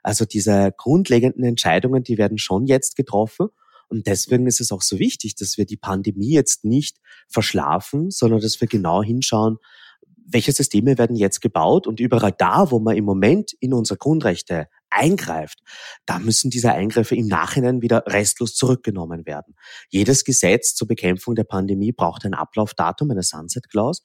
Also 0.03 0.25
diese 0.25 0.73
grundlegenden 0.75 1.43
Entscheidungen, 1.43 2.03
die 2.03 2.17
werden 2.17 2.37
schon 2.37 2.65
jetzt 2.65 2.95
getroffen. 2.95 3.49
Und 3.87 4.07
deswegen 4.07 4.47
ist 4.47 4.61
es 4.61 4.71
auch 4.71 4.81
so 4.81 4.99
wichtig, 4.99 5.35
dass 5.35 5.57
wir 5.57 5.65
die 5.65 5.77
Pandemie 5.77 6.31
jetzt 6.31 6.63
nicht 6.63 6.97
verschlafen, 7.27 8.09
sondern 8.09 8.39
dass 8.39 8.59
wir 8.61 8.67
genau 8.67 9.03
hinschauen, 9.03 9.57
welche 10.25 10.53
Systeme 10.53 10.97
werden 10.97 11.15
jetzt 11.15 11.41
gebaut 11.41 11.87
und 11.87 11.99
überall 11.99 12.31
da, 12.31 12.71
wo 12.71 12.79
man 12.79 12.95
im 12.95 13.03
Moment 13.03 13.53
in 13.59 13.73
unsere 13.73 13.97
Grundrechte 13.97 14.67
eingreift, 14.91 15.59
da 16.05 16.19
müssen 16.19 16.49
diese 16.49 16.71
Eingriffe 16.73 17.15
im 17.15 17.27
Nachhinein 17.27 17.81
wieder 17.81 18.03
restlos 18.07 18.55
zurückgenommen 18.55 19.25
werden. 19.25 19.55
Jedes 19.89 20.23
Gesetz 20.23 20.75
zur 20.75 20.87
Bekämpfung 20.87 21.35
der 21.35 21.43
Pandemie 21.43 21.91
braucht 21.91 22.25
ein 22.25 22.33
Ablaufdatum, 22.33 23.11
eine 23.11 23.23
Sunset 23.23 23.69
Clause. 23.69 24.03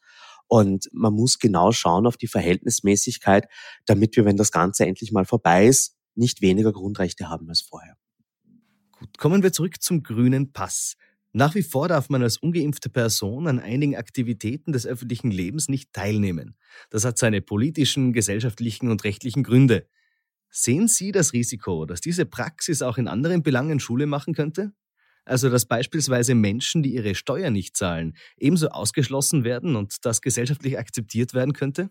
Und 0.49 0.89
man 0.93 1.13
muss 1.13 1.39
genau 1.39 1.73
schauen 1.73 2.07
auf 2.07 2.17
die 2.17 2.29
Verhältnismäßigkeit, 2.29 3.47
damit 3.85 4.17
wir, 4.17 4.25
wenn 4.25 4.37
das 4.37 4.53
Ganze 4.53 4.87
endlich 4.87 5.11
mal 5.13 5.25
vorbei 5.25 5.67
ist, 5.67 5.97
nicht 6.15 6.41
weniger 6.41 6.73
Grundrechte 6.73 7.29
haben 7.29 7.49
als 7.49 7.63
vorher. 7.63 7.97
Gut, 8.93 9.19
kommen 9.19 9.43
wir 9.43 9.53
zurück 9.53 9.83
zum 9.83 10.03
grünen 10.03 10.53
Pass. 10.53 10.97
Nach 11.33 11.55
wie 11.55 11.63
vor 11.63 11.87
darf 11.89 12.09
man 12.09 12.23
als 12.23 12.39
ungeimpfte 12.39 12.89
Person 12.89 13.47
an 13.47 13.59
einigen 13.59 13.95
Aktivitäten 13.95 14.73
des 14.73 14.87
öffentlichen 14.87 15.31
Lebens 15.31 15.69
nicht 15.69 15.93
teilnehmen. 15.93 16.57
Das 16.89 17.05
hat 17.05 17.19
seine 17.19 17.43
politischen, 17.43 18.15
gesellschaftlichen 18.15 18.91
und 18.91 19.05
rechtlichen 19.05 19.43
Gründe. 19.43 19.87
Sehen 20.59 20.89
Sie 20.89 21.13
das 21.13 21.35
Risiko, 21.35 21.85
dass 21.85 22.01
diese 22.01 22.25
Praxis 22.25 22.81
auch 22.81 22.97
in 22.97 23.09
anderen 23.09 23.43
Belangen 23.43 23.79
Schule 23.79 24.07
machen 24.07 24.33
könnte? 24.33 24.73
Also 25.27 25.51
dass 25.51 25.67
beispielsweise 25.67 26.35
Menschen, 26.35 26.83
die 26.83 26.95
ihre 26.95 27.15
Steuer 27.15 27.51
nicht 27.51 27.77
zahlen, 27.77 28.17
ebenso 28.39 28.69
ausgeschlossen 28.69 29.45
werden 29.45 29.77
und 29.77 30.07
das 30.07 30.23
gesellschaftlich 30.23 30.79
akzeptiert 30.79 31.35
werden 31.35 31.53
könnte? 31.53 31.91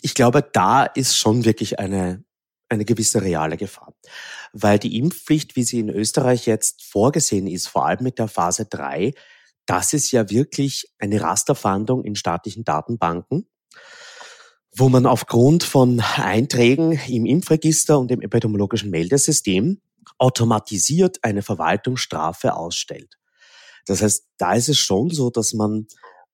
Ich 0.00 0.14
glaube, 0.14 0.48
da 0.50 0.84
ist 0.84 1.14
schon 1.14 1.44
wirklich 1.44 1.78
eine, 1.78 2.24
eine 2.70 2.86
gewisse 2.86 3.20
reale 3.20 3.58
Gefahr. 3.58 3.92
Weil 4.54 4.78
die 4.78 4.96
Impfpflicht, 4.96 5.56
wie 5.56 5.64
sie 5.64 5.80
in 5.80 5.90
Österreich 5.90 6.46
jetzt 6.46 6.84
vorgesehen 6.84 7.46
ist, 7.46 7.68
vor 7.68 7.84
allem 7.84 8.02
mit 8.02 8.18
der 8.18 8.28
Phase 8.28 8.64
3, 8.64 9.12
das 9.66 9.92
ist 9.92 10.10
ja 10.10 10.30
wirklich 10.30 10.90
eine 10.98 11.20
Rasterfahndung 11.20 12.02
in 12.02 12.16
staatlichen 12.16 12.64
Datenbanken 12.64 13.46
wo 14.76 14.88
man 14.88 15.06
aufgrund 15.06 15.64
von 15.64 16.00
Einträgen 16.00 16.92
im 17.08 17.26
Impfregister 17.26 17.98
und 17.98 18.10
im 18.10 18.20
epidemiologischen 18.20 18.90
Meldesystem 18.90 19.80
automatisiert 20.18 21.18
eine 21.22 21.42
Verwaltungsstrafe 21.42 22.54
ausstellt. 22.54 23.16
Das 23.86 24.02
heißt, 24.02 24.26
da 24.38 24.54
ist 24.54 24.68
es 24.68 24.78
schon 24.78 25.10
so, 25.10 25.30
dass 25.30 25.52
man 25.52 25.86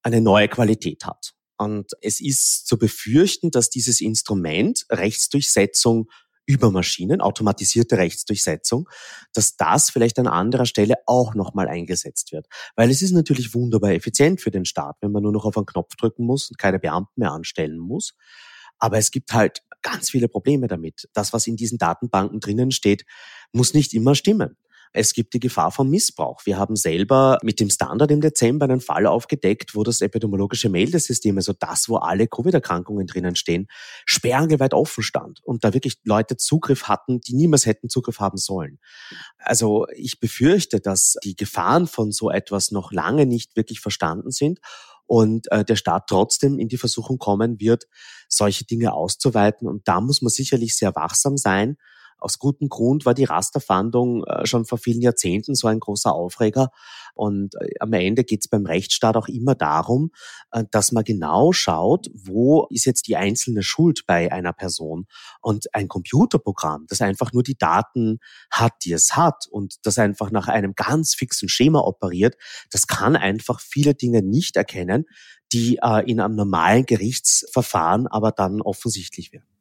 eine 0.03 0.20
neue 0.20 0.49
Qualität 0.49 1.05
hat. 1.05 1.33
Und 1.59 1.92
es 2.03 2.20
ist 2.20 2.66
zu 2.66 2.79
befürchten, 2.79 3.51
dass 3.51 3.70
dieses 3.70 4.01
Instrument 4.01 4.85
Rechtsdurchsetzung 4.90 6.09
über 6.46 6.70
Maschinen, 6.70 7.20
automatisierte 7.20 7.98
Rechtsdurchsetzung, 7.98 8.88
dass 9.35 9.56
das 9.56 9.90
vielleicht 9.90 10.18
an 10.18 10.26
anderer 10.28 10.66
Stelle 10.66 10.94
auch 11.06 11.35
nochmal 11.35 11.68
eingesetzt 11.68 12.32
wird. 12.32 12.46
Weil 12.76 12.90
es 12.90 13.02
ist 13.02 13.12
natürlich 13.12 13.54
wunderbar 13.54 13.90
effizient 13.90 14.40
für 14.40 14.50
den 14.50 14.64
Staat, 14.64 14.96
wenn 15.00 15.12
man 15.12 15.22
nur 15.22 15.32
noch 15.32 15.44
auf 15.44 15.56
einen 15.56 15.66
Knopf 15.66 15.96
drücken 15.96 16.24
muss 16.24 16.48
und 16.50 16.59
keine 16.59 16.78
Beamten 16.78 17.20
mehr 17.20 17.32
anstellen 17.32 17.78
muss. 17.78 18.14
Aber 18.78 18.98
es 18.98 19.11
gibt 19.11 19.32
halt 19.32 19.62
ganz 19.82 20.11
viele 20.11 20.28
Probleme 20.28 20.66
damit. 20.66 21.09
Das, 21.12 21.32
was 21.32 21.46
in 21.46 21.56
diesen 21.56 21.78
Datenbanken 21.78 22.40
drinnen 22.40 22.70
steht, 22.70 23.04
muss 23.52 23.74
nicht 23.74 23.94
immer 23.94 24.14
stimmen. 24.14 24.56
Es 24.96 25.12
gibt 25.12 25.35
die 25.35 25.40
Gefahr 25.40 25.72
von 25.72 25.90
Missbrauch. 25.90 26.40
Wir 26.46 26.56
haben 26.56 26.74
selber 26.74 27.38
mit 27.42 27.61
dem 27.61 27.68
Standard 27.68 28.11
im 28.11 28.22
Dezember 28.22 28.64
einen 28.64 28.80
Fall 28.80 29.06
aufgedeckt, 29.06 29.74
wo 29.74 29.82
das 29.82 30.00
epidemiologische 30.00 30.70
Meldesystem, 30.70 31.37
also 31.37 31.52
das, 31.52 31.90
wo 31.90 31.96
alle 31.96 32.26
Covid-Erkrankungen 32.26 33.06
drinnen 33.06 33.37
stehen, 33.37 33.66
sperrangelweit 34.06 34.72
offen 34.72 35.02
stand 35.02 35.44
und 35.44 35.64
da 35.64 35.74
wirklich 35.74 35.98
Leute 36.04 36.38
Zugriff 36.38 36.85
hatten, 36.85 37.20
die 37.20 37.35
niemals 37.35 37.66
hätten 37.66 37.90
Zugriff 37.90 38.20
haben 38.20 38.38
sollen. 38.38 38.78
Also 39.37 39.87
ich 39.94 40.18
befürchte, 40.18 40.80
dass 40.80 41.16
die 41.22 41.37
Gefahren 41.37 41.87
von 41.87 42.11
so 42.11 42.30
etwas 42.30 42.70
noch 42.70 42.90
lange 42.90 43.26
nicht 43.26 43.54
wirklich 43.54 43.80
verstanden 43.80 44.30
sind 44.30 44.61
und 45.04 45.52
äh, 45.52 45.62
der 45.62 45.76
Staat 45.76 46.06
trotzdem 46.09 46.59
in 46.59 46.68
die 46.68 46.78
Versuchung 46.78 47.18
kommen 47.18 47.61
wird, 47.61 47.87
solche 48.30 48.64
Dinge 48.64 48.94
auszuweiten. 48.94 49.68
Und 49.68 49.87
da 49.88 50.00
muss 50.00 50.22
man 50.22 50.30
sicherlich 50.30 50.74
sehr 50.74 50.94
wachsam 50.94 51.37
sein 51.37 51.76
aus 52.18 52.38
gutem 52.38 52.68
Grund 52.68 53.05
war 53.05 53.14
die 53.14 53.24
Rasterfahndung 53.24 54.24
äh, 54.24 54.46
schon 54.46 54.64
vor 54.64 54.79
vielen 54.79 55.02
Jahrzehnten 55.02 55.55
so 55.55 55.68
ein 55.68 55.81
großer 55.81 56.12
Aufreger. 56.12 56.70
Und 57.14 57.55
äh, 57.57 57.74
am 57.81 57.92
Ende 57.92 58.24
geht 58.24 58.40
es 58.40 58.48
beim 58.48 58.66
Rechtsstaat 58.66 59.16
auch 59.16 59.29
immer 59.29 59.55
darum, 59.55 60.11
äh, 60.50 60.64
dass 60.70 60.92
man 60.92 61.05
genau 61.05 61.52
schaut, 61.52 62.09
wo 62.14 62.66
ist 62.70 62.87
jetzt 62.87 63.07
die 63.07 63.16
einzelne 63.16 63.62
Schuld 63.62 64.05
bei 64.07 64.33
einer 64.33 64.52
Person. 64.52 65.07
Und 65.40 65.74
ein 65.74 65.88
Computerprogramm, 65.88 66.87
das 66.88 67.00
einfach 67.00 67.33
nur 67.33 67.42
die 67.42 67.59
Daten 67.59 68.18
hat, 68.50 68.72
die 68.85 68.92
es 68.92 69.16
hat 69.16 69.46
und 69.50 69.76
das 69.85 69.98
einfach 69.98 70.31
nach 70.31 70.48
einem 70.48 70.74
ganz 70.74 71.14
fixen 71.14 71.48
Schema 71.48 71.81
operiert, 71.81 72.37
das 72.70 72.87
kann 72.87 73.16
einfach 73.16 73.61
viele 73.61 73.94
Dinge 73.94 74.22
nicht 74.22 74.57
erkennen, 74.57 75.05
die 75.52 75.79
in 76.07 76.20
einem 76.20 76.35
normalen 76.35 76.87
Gerichtsverfahren 76.87 78.09
aber 78.09 78.33
dann 78.33 78.61
offensichtlich 78.61 79.33
werden. 79.33 79.56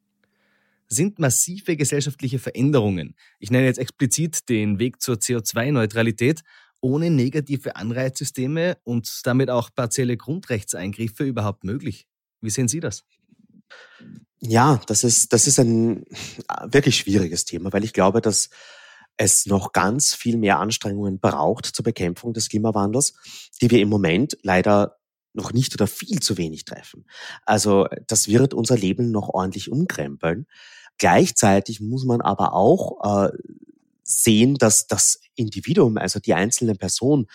Sind 0.88 1.18
massive 1.18 1.76
gesellschaftliche 1.76 2.38
Veränderungen, 2.38 3.14
ich 3.38 3.50
nenne 3.50 3.66
jetzt 3.66 3.78
explizit 3.78 4.48
den 4.48 4.78
Weg 4.78 5.00
zur 5.00 5.16
CO2-Neutralität, 5.16 6.42
ohne 6.80 7.10
negative 7.10 7.76
Anreizsysteme 7.76 8.76
und 8.84 9.20
damit 9.24 9.50
auch 9.50 9.70
partielle 9.74 10.16
Grundrechtseingriffe 10.16 11.24
überhaupt 11.24 11.64
möglich? 11.64 12.06
Wie 12.40 12.50
sehen 12.50 12.68
Sie 12.68 12.80
das? 12.80 13.04
Ja, 14.38 14.80
das 14.86 15.02
ist, 15.02 15.32
das 15.32 15.46
ist 15.46 15.58
ein 15.58 16.04
wirklich 16.64 16.96
schwieriges 16.98 17.44
Thema, 17.44 17.72
weil 17.72 17.84
ich 17.84 17.92
glaube, 17.92 18.20
dass 18.20 18.50
es 19.16 19.46
noch 19.46 19.72
ganz 19.72 20.14
viel 20.14 20.36
mehr 20.36 20.58
Anstrengungen 20.58 21.18
braucht 21.18 21.66
zur 21.66 21.84
Bekämpfung 21.84 22.34
des 22.34 22.50
Klimawandels, 22.50 23.14
die 23.62 23.70
wir 23.70 23.80
im 23.80 23.88
Moment 23.88 24.36
leider 24.42 24.98
noch 25.36 25.52
nicht 25.52 25.74
oder 25.74 25.86
viel 25.86 26.20
zu 26.20 26.36
wenig 26.36 26.64
treffen. 26.64 27.04
Also 27.44 27.86
das 28.06 28.28
wird 28.28 28.54
unser 28.54 28.76
Leben 28.76 29.10
noch 29.10 29.28
ordentlich 29.28 29.70
umkrempeln. 29.70 30.46
Gleichzeitig 30.98 31.80
muss 31.80 32.04
man 32.04 32.20
aber 32.20 32.54
auch 32.54 33.26
äh, 33.26 33.30
sehen, 34.02 34.54
dass 34.54 34.86
das 34.86 35.20
Individuum, 35.34 35.98
also 35.98 36.20
die 36.20 36.34
einzelne 36.34 36.74
Person, 36.74 37.26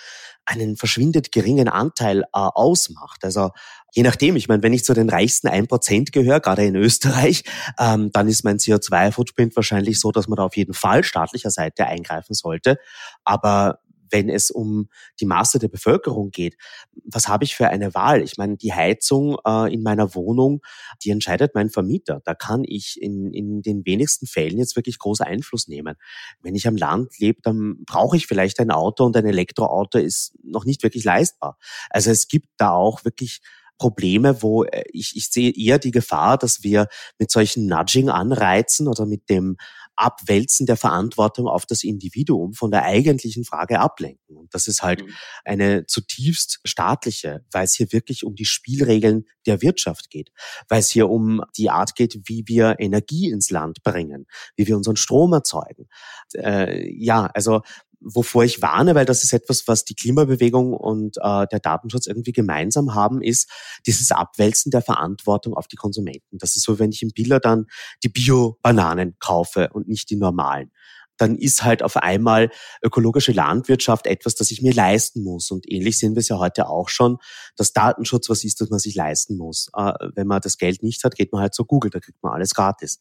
einen 0.45 0.77
verschwindend 0.77 1.31
geringen 1.31 1.67
Anteil 1.67 2.21
äh, 2.21 2.25
ausmacht. 2.33 3.23
Also 3.23 3.51
je 3.93 4.03
nachdem, 4.03 4.35
ich 4.35 4.47
meine, 4.47 4.63
wenn 4.63 4.73
ich 4.73 4.83
zu 4.83 4.93
den 4.93 5.09
reichsten 5.09 5.47
1% 5.47 6.11
gehöre, 6.11 6.39
gerade 6.39 6.65
in 6.65 6.75
Österreich, 6.75 7.43
ähm, 7.79 8.11
dann 8.11 8.27
ist 8.27 8.43
mein 8.43 8.57
CO2-Footprint 8.57 9.55
wahrscheinlich 9.55 9.99
so, 9.99 10.11
dass 10.11 10.27
man 10.27 10.37
da 10.37 10.43
auf 10.43 10.55
jeden 10.55 10.73
Fall 10.73 11.03
staatlicher 11.03 11.51
Seite 11.51 11.85
eingreifen 11.85 12.33
sollte. 12.33 12.77
Aber 13.23 13.79
wenn 14.11 14.29
es 14.29 14.51
um 14.51 14.89
die 15.19 15.25
Masse 15.25 15.59
der 15.59 15.67
Bevölkerung 15.67 16.31
geht, 16.31 16.57
was 17.05 17.27
habe 17.27 17.43
ich 17.43 17.55
für 17.55 17.67
eine 17.67 17.93
Wahl? 17.93 18.21
Ich 18.21 18.37
meine, 18.37 18.57
die 18.57 18.73
Heizung 18.73 19.37
äh, 19.45 19.73
in 19.73 19.83
meiner 19.83 20.15
Wohnung, 20.15 20.61
die 21.03 21.09
entscheidet 21.09 21.55
mein 21.55 21.69
Vermieter. 21.69 22.21
Da 22.25 22.33
kann 22.33 22.63
ich 22.65 23.01
in, 23.01 23.33
in 23.33 23.61
den 23.61 23.85
wenigsten 23.85 24.27
Fällen 24.27 24.57
jetzt 24.57 24.75
wirklich 24.75 24.99
großen 24.99 25.25
Einfluss 25.25 25.67
nehmen. 25.67 25.95
Wenn 26.41 26.55
ich 26.55 26.67
am 26.67 26.75
Land 26.75 27.19
lebe, 27.19 27.41
dann 27.41 27.83
brauche 27.85 28.17
ich 28.17 28.27
vielleicht 28.27 28.59
ein 28.59 28.71
Auto 28.71 29.05
und 29.05 29.15
ein 29.17 29.25
Elektroauto 29.25 29.97
ist 29.97 30.33
noch 30.43 30.65
nicht 30.65 30.83
wirklich 30.83 31.03
leistbar. 31.03 31.57
Also 31.89 32.11
es 32.11 32.27
gibt 32.27 32.47
da 32.57 32.71
auch 32.71 33.05
wirklich 33.05 33.41
Probleme, 33.81 34.43
wo 34.43 34.63
äh, 34.63 34.83
ich, 34.93 35.15
ich 35.15 35.31
sehe 35.31 35.51
eher 35.51 35.79
die 35.79 35.89
Gefahr, 35.89 36.37
dass 36.37 36.61
wir 36.61 36.87
mit 37.17 37.31
solchen 37.31 37.65
Nudging-Anreizen 37.65 38.87
oder 38.87 39.07
mit 39.07 39.27
dem 39.27 39.57
Abwälzen 40.01 40.65
der 40.65 40.77
Verantwortung 40.77 41.47
auf 41.47 41.65
das 41.65 41.83
Individuum 41.83 42.53
von 42.53 42.71
der 42.71 42.83
eigentlichen 42.83 43.45
Frage 43.45 43.79
ablenken. 43.79 44.35
Und 44.35 44.53
das 44.53 44.67
ist 44.67 44.81
halt 44.81 45.05
mhm. 45.05 45.13
eine 45.45 45.85
zutiefst 45.85 46.59
staatliche, 46.63 47.45
weil 47.51 47.65
es 47.65 47.75
hier 47.75 47.91
wirklich 47.91 48.23
um 48.23 48.35
die 48.35 48.45
Spielregeln 48.45 49.25
der 49.45 49.61
Wirtschaft 49.61 50.09
geht, 50.09 50.31
weil 50.69 50.79
es 50.79 50.89
hier 50.89 51.09
um 51.09 51.41
die 51.57 51.69
Art 51.69 51.95
geht, 51.95 52.19
wie 52.25 52.43
wir 52.47 52.77
Energie 52.79 53.29
ins 53.29 53.49
Land 53.51 53.83
bringen, 53.83 54.25
wie 54.55 54.67
wir 54.67 54.75
unseren 54.75 54.95
Strom 54.95 55.33
erzeugen. 55.33 55.87
Äh, 56.33 56.89
ja, 56.91 57.29
also 57.33 57.61
wovor 58.01 58.43
ich 58.43 58.61
warne, 58.61 58.95
weil 58.95 59.05
das 59.05 59.23
ist 59.23 59.33
etwas, 59.33 59.67
was 59.67 59.85
die 59.85 59.95
Klimabewegung 59.95 60.73
und 60.73 61.17
äh, 61.17 61.47
der 61.47 61.59
Datenschutz 61.59 62.07
irgendwie 62.07 62.31
gemeinsam 62.31 62.95
haben, 62.95 63.21
ist 63.21 63.49
dieses 63.85 64.11
Abwälzen 64.11 64.71
der 64.71 64.81
Verantwortung 64.81 65.53
auf 65.53 65.67
die 65.67 65.75
Konsumenten. 65.75 66.37
Das 66.37 66.55
ist 66.55 66.63
so, 66.63 66.79
wenn 66.79 66.91
ich 66.91 67.03
im 67.03 67.11
Biller 67.11 67.39
dann 67.39 67.67
die 68.03 68.09
Bio-Bananen 68.09 69.15
kaufe 69.19 69.69
und 69.71 69.87
nicht 69.87 70.09
die 70.09 70.15
normalen 70.15 70.71
dann 71.21 71.35
ist 71.35 71.63
halt 71.63 71.83
auf 71.83 71.97
einmal 71.97 72.49
ökologische 72.81 73.31
Landwirtschaft 73.31 74.07
etwas, 74.07 74.33
das 74.33 74.49
ich 74.49 74.61
mir 74.61 74.73
leisten 74.73 75.23
muss. 75.23 75.51
Und 75.51 75.71
ähnlich 75.71 75.99
sehen 75.99 76.15
wir 76.15 76.21
es 76.21 76.29
ja 76.29 76.39
heute 76.39 76.67
auch 76.67 76.89
schon, 76.89 77.17
dass 77.55 77.73
Datenschutz 77.73 78.27
was 78.29 78.43
ist, 78.43 78.59
das 78.59 78.69
man 78.71 78.79
sich 78.79 78.95
leisten 78.95 79.37
muss. 79.37 79.69
Äh, 79.75 79.93
wenn 80.15 80.25
man 80.25 80.41
das 80.41 80.57
Geld 80.57 80.81
nicht 80.81 81.03
hat, 81.03 81.15
geht 81.15 81.31
man 81.31 81.41
halt 81.41 81.53
zu 81.53 81.63
Google, 81.63 81.91
da 81.91 81.99
kriegt 81.99 82.21
man 82.23 82.33
alles 82.33 82.55
gratis. 82.55 82.99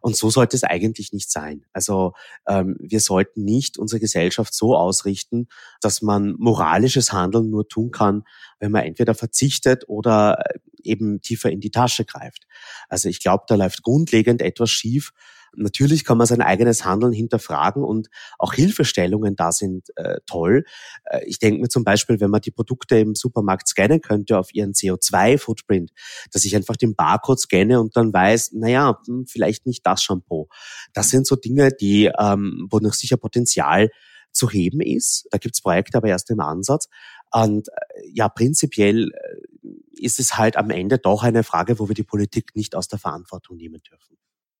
Und 0.00 0.16
so 0.16 0.30
sollte 0.30 0.56
es 0.56 0.64
eigentlich 0.64 1.12
nicht 1.12 1.30
sein. 1.30 1.64
Also 1.72 2.14
ähm, 2.48 2.76
wir 2.80 3.00
sollten 3.00 3.44
nicht 3.44 3.78
unsere 3.78 4.00
Gesellschaft 4.00 4.52
so 4.52 4.74
ausrichten, 4.76 5.46
dass 5.80 6.02
man 6.02 6.34
moralisches 6.38 7.12
Handeln 7.12 7.50
nur 7.50 7.68
tun 7.68 7.92
kann, 7.92 8.24
wenn 8.58 8.72
man 8.72 8.82
entweder 8.82 9.14
verzichtet 9.14 9.84
oder 9.88 10.38
äh, 10.40 10.58
eben 10.82 11.20
tiefer 11.20 11.50
in 11.50 11.60
die 11.60 11.70
Tasche 11.70 12.04
greift. 12.04 12.46
Also 12.88 13.08
ich 13.08 13.20
glaube, 13.20 13.44
da 13.46 13.54
läuft 13.54 13.82
grundlegend 13.82 14.42
etwas 14.42 14.70
schief 14.70 15.12
Natürlich 15.56 16.04
kann 16.04 16.18
man 16.18 16.26
sein 16.26 16.42
eigenes 16.42 16.84
Handeln 16.84 17.12
hinterfragen 17.12 17.82
und 17.84 18.08
auch 18.38 18.54
Hilfestellungen 18.54 19.36
da 19.36 19.52
sind 19.52 19.88
äh, 19.96 20.18
toll. 20.26 20.64
Äh, 21.04 21.24
ich 21.26 21.38
denke 21.38 21.60
mir 21.60 21.68
zum 21.68 21.84
Beispiel, 21.84 22.20
wenn 22.20 22.30
man 22.30 22.40
die 22.40 22.50
Produkte 22.50 22.98
im 22.98 23.14
Supermarkt 23.14 23.68
scannen 23.68 24.00
könnte 24.00 24.38
auf 24.38 24.54
ihren 24.54 24.72
CO2-Footprint, 24.72 25.92
dass 26.32 26.44
ich 26.44 26.56
einfach 26.56 26.76
den 26.76 26.94
Barcode 26.94 27.40
scanne 27.40 27.80
und 27.80 27.96
dann 27.96 28.12
weiß, 28.12 28.52
naja, 28.52 28.98
hm, 29.06 29.26
vielleicht 29.26 29.66
nicht 29.66 29.86
das 29.86 30.02
Shampoo. 30.02 30.48
Das 30.92 31.10
sind 31.10 31.26
so 31.26 31.36
Dinge, 31.36 31.70
die, 31.72 32.10
ähm, 32.18 32.66
wo 32.70 32.78
noch 32.78 32.94
sicher 32.94 33.16
Potenzial 33.16 33.90
zu 34.32 34.48
heben 34.48 34.80
ist. 34.80 35.26
Da 35.30 35.38
gibt's 35.38 35.60
Projekte, 35.60 35.98
aber 35.98 36.08
erst 36.08 36.30
im 36.30 36.40
Ansatz. 36.40 36.88
Und 37.32 37.68
äh, 37.68 37.72
ja, 38.12 38.28
prinzipiell 38.28 39.10
äh, 39.12 39.68
ist 39.92 40.18
es 40.20 40.36
halt 40.36 40.56
am 40.56 40.70
Ende 40.70 40.98
doch 40.98 41.22
eine 41.22 41.44
Frage, 41.44 41.78
wo 41.78 41.88
wir 41.88 41.94
die 41.94 42.04
Politik 42.04 42.54
nicht 42.54 42.74
aus 42.74 42.88
der 42.88 42.98
Verantwortung 42.98 43.56
nehmen 43.56 43.82
dürfen. 43.82 44.16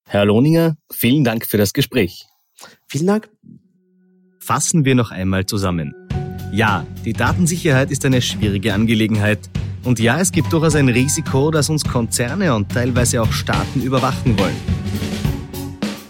Herr 0.06 0.24
Lohninger, 0.24 0.76
vielen 0.90 1.24
Dank 1.24 1.46
für 1.46 1.56
das 1.56 1.72
Gespräch. 1.72 2.26
Vielen 2.88 3.06
Dank. 3.06 3.30
Fassen 4.40 4.84
wir 4.84 4.94
noch 4.94 5.10
einmal 5.10 5.46
zusammen. 5.46 5.94
Ja, 6.52 6.84
die 7.04 7.12
Datensicherheit 7.12 7.90
ist 7.90 8.04
eine 8.04 8.20
schwierige 8.20 8.74
Angelegenheit. 8.74 9.38
Und 9.84 10.00
ja, 10.00 10.18
es 10.20 10.32
gibt 10.32 10.52
durchaus 10.52 10.74
ein 10.74 10.88
Risiko, 10.88 11.50
dass 11.50 11.70
uns 11.70 11.84
Konzerne 11.84 12.54
und 12.54 12.70
teilweise 12.70 13.22
auch 13.22 13.32
Staaten 13.32 13.82
überwachen 13.82 14.38
wollen. 14.38 14.56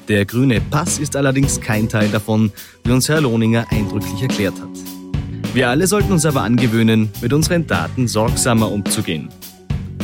Der 0.08 0.24
grüne 0.24 0.60
Pass 0.60 0.98
ist 0.98 1.14
allerdings 1.14 1.60
kein 1.60 1.88
Teil 1.88 2.08
davon, 2.08 2.50
wie 2.84 2.90
uns 2.90 3.08
Herr 3.08 3.20
Lohninger 3.20 3.66
eindrücklich 3.70 4.22
erklärt 4.22 4.60
hat. 4.60 5.54
Wir 5.54 5.68
alle 5.68 5.86
sollten 5.86 6.12
uns 6.12 6.24
aber 6.26 6.42
angewöhnen, 6.42 7.10
mit 7.20 7.32
unseren 7.32 7.66
Daten 7.66 8.08
sorgsamer 8.08 8.72
umzugehen. 8.72 9.28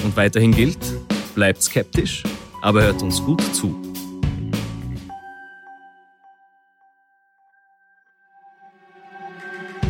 Und 0.05 0.16
weiterhin 0.16 0.53
gilt, 0.53 0.79
bleibt 1.35 1.62
skeptisch, 1.62 2.22
aber 2.66 2.83
hört 2.83 3.00
uns 3.00 3.22
gut 3.24 3.40
zu. 3.55 3.76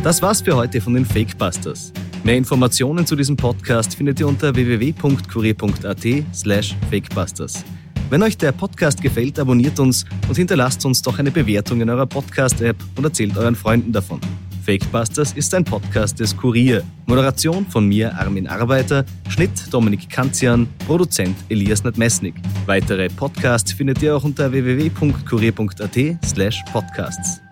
Das 0.03 0.21
war's 0.21 0.41
für 0.41 0.55
heute 0.55 0.79
von 0.79 0.93
den 0.93 1.03
Fakebusters. 1.03 1.91
Mehr 2.23 2.37
Informationen 2.37 3.07
zu 3.07 3.15
diesem 3.15 3.35
Podcast 3.35 3.95
findet 3.95 4.19
ihr 4.19 4.27
unter 4.27 4.53
www.kurier.at 4.53 6.05
slash 6.31 6.75
fakebusters. 6.91 7.65
Wenn 8.11 8.21
euch 8.21 8.37
der 8.37 8.51
Podcast 8.51 9.01
gefällt, 9.01 9.39
abonniert 9.39 9.79
uns 9.79 10.05
und 10.29 10.37
hinterlasst 10.37 10.85
uns 10.85 11.01
doch 11.01 11.17
eine 11.17 11.31
Bewertung 11.31 11.81
in 11.81 11.89
eurer 11.89 12.05
Podcast-App 12.05 12.77
und 12.95 13.03
erzählt 13.03 13.35
euren 13.35 13.55
Freunden 13.55 13.91
davon. 13.91 14.21
Fakebusters 14.67 15.31
ist 15.31 15.53
ein 15.53 15.63
Podcast 15.63 16.19
des 16.19 16.35
Kurier. 16.35 16.83
Moderation 17.05 17.65
von 17.67 17.87
mir, 17.87 18.13
Armin 18.19 18.47
Arbeiter, 18.47 19.05
Schnitt 19.29 19.51
Dominik 19.71 20.09
Kanzian, 20.09 20.67
Produzent 20.85 21.37
Elias 21.47 21.85
Nadmesnik. 21.85 22.35
Weitere 22.65 23.07
Podcasts 23.07 23.71
findet 23.71 24.01
ihr 24.01 24.17
auch 24.17 24.25
unter 24.25 24.51
www.kurier.at 24.51 26.25
slash 26.25 26.61
podcasts. 26.73 27.46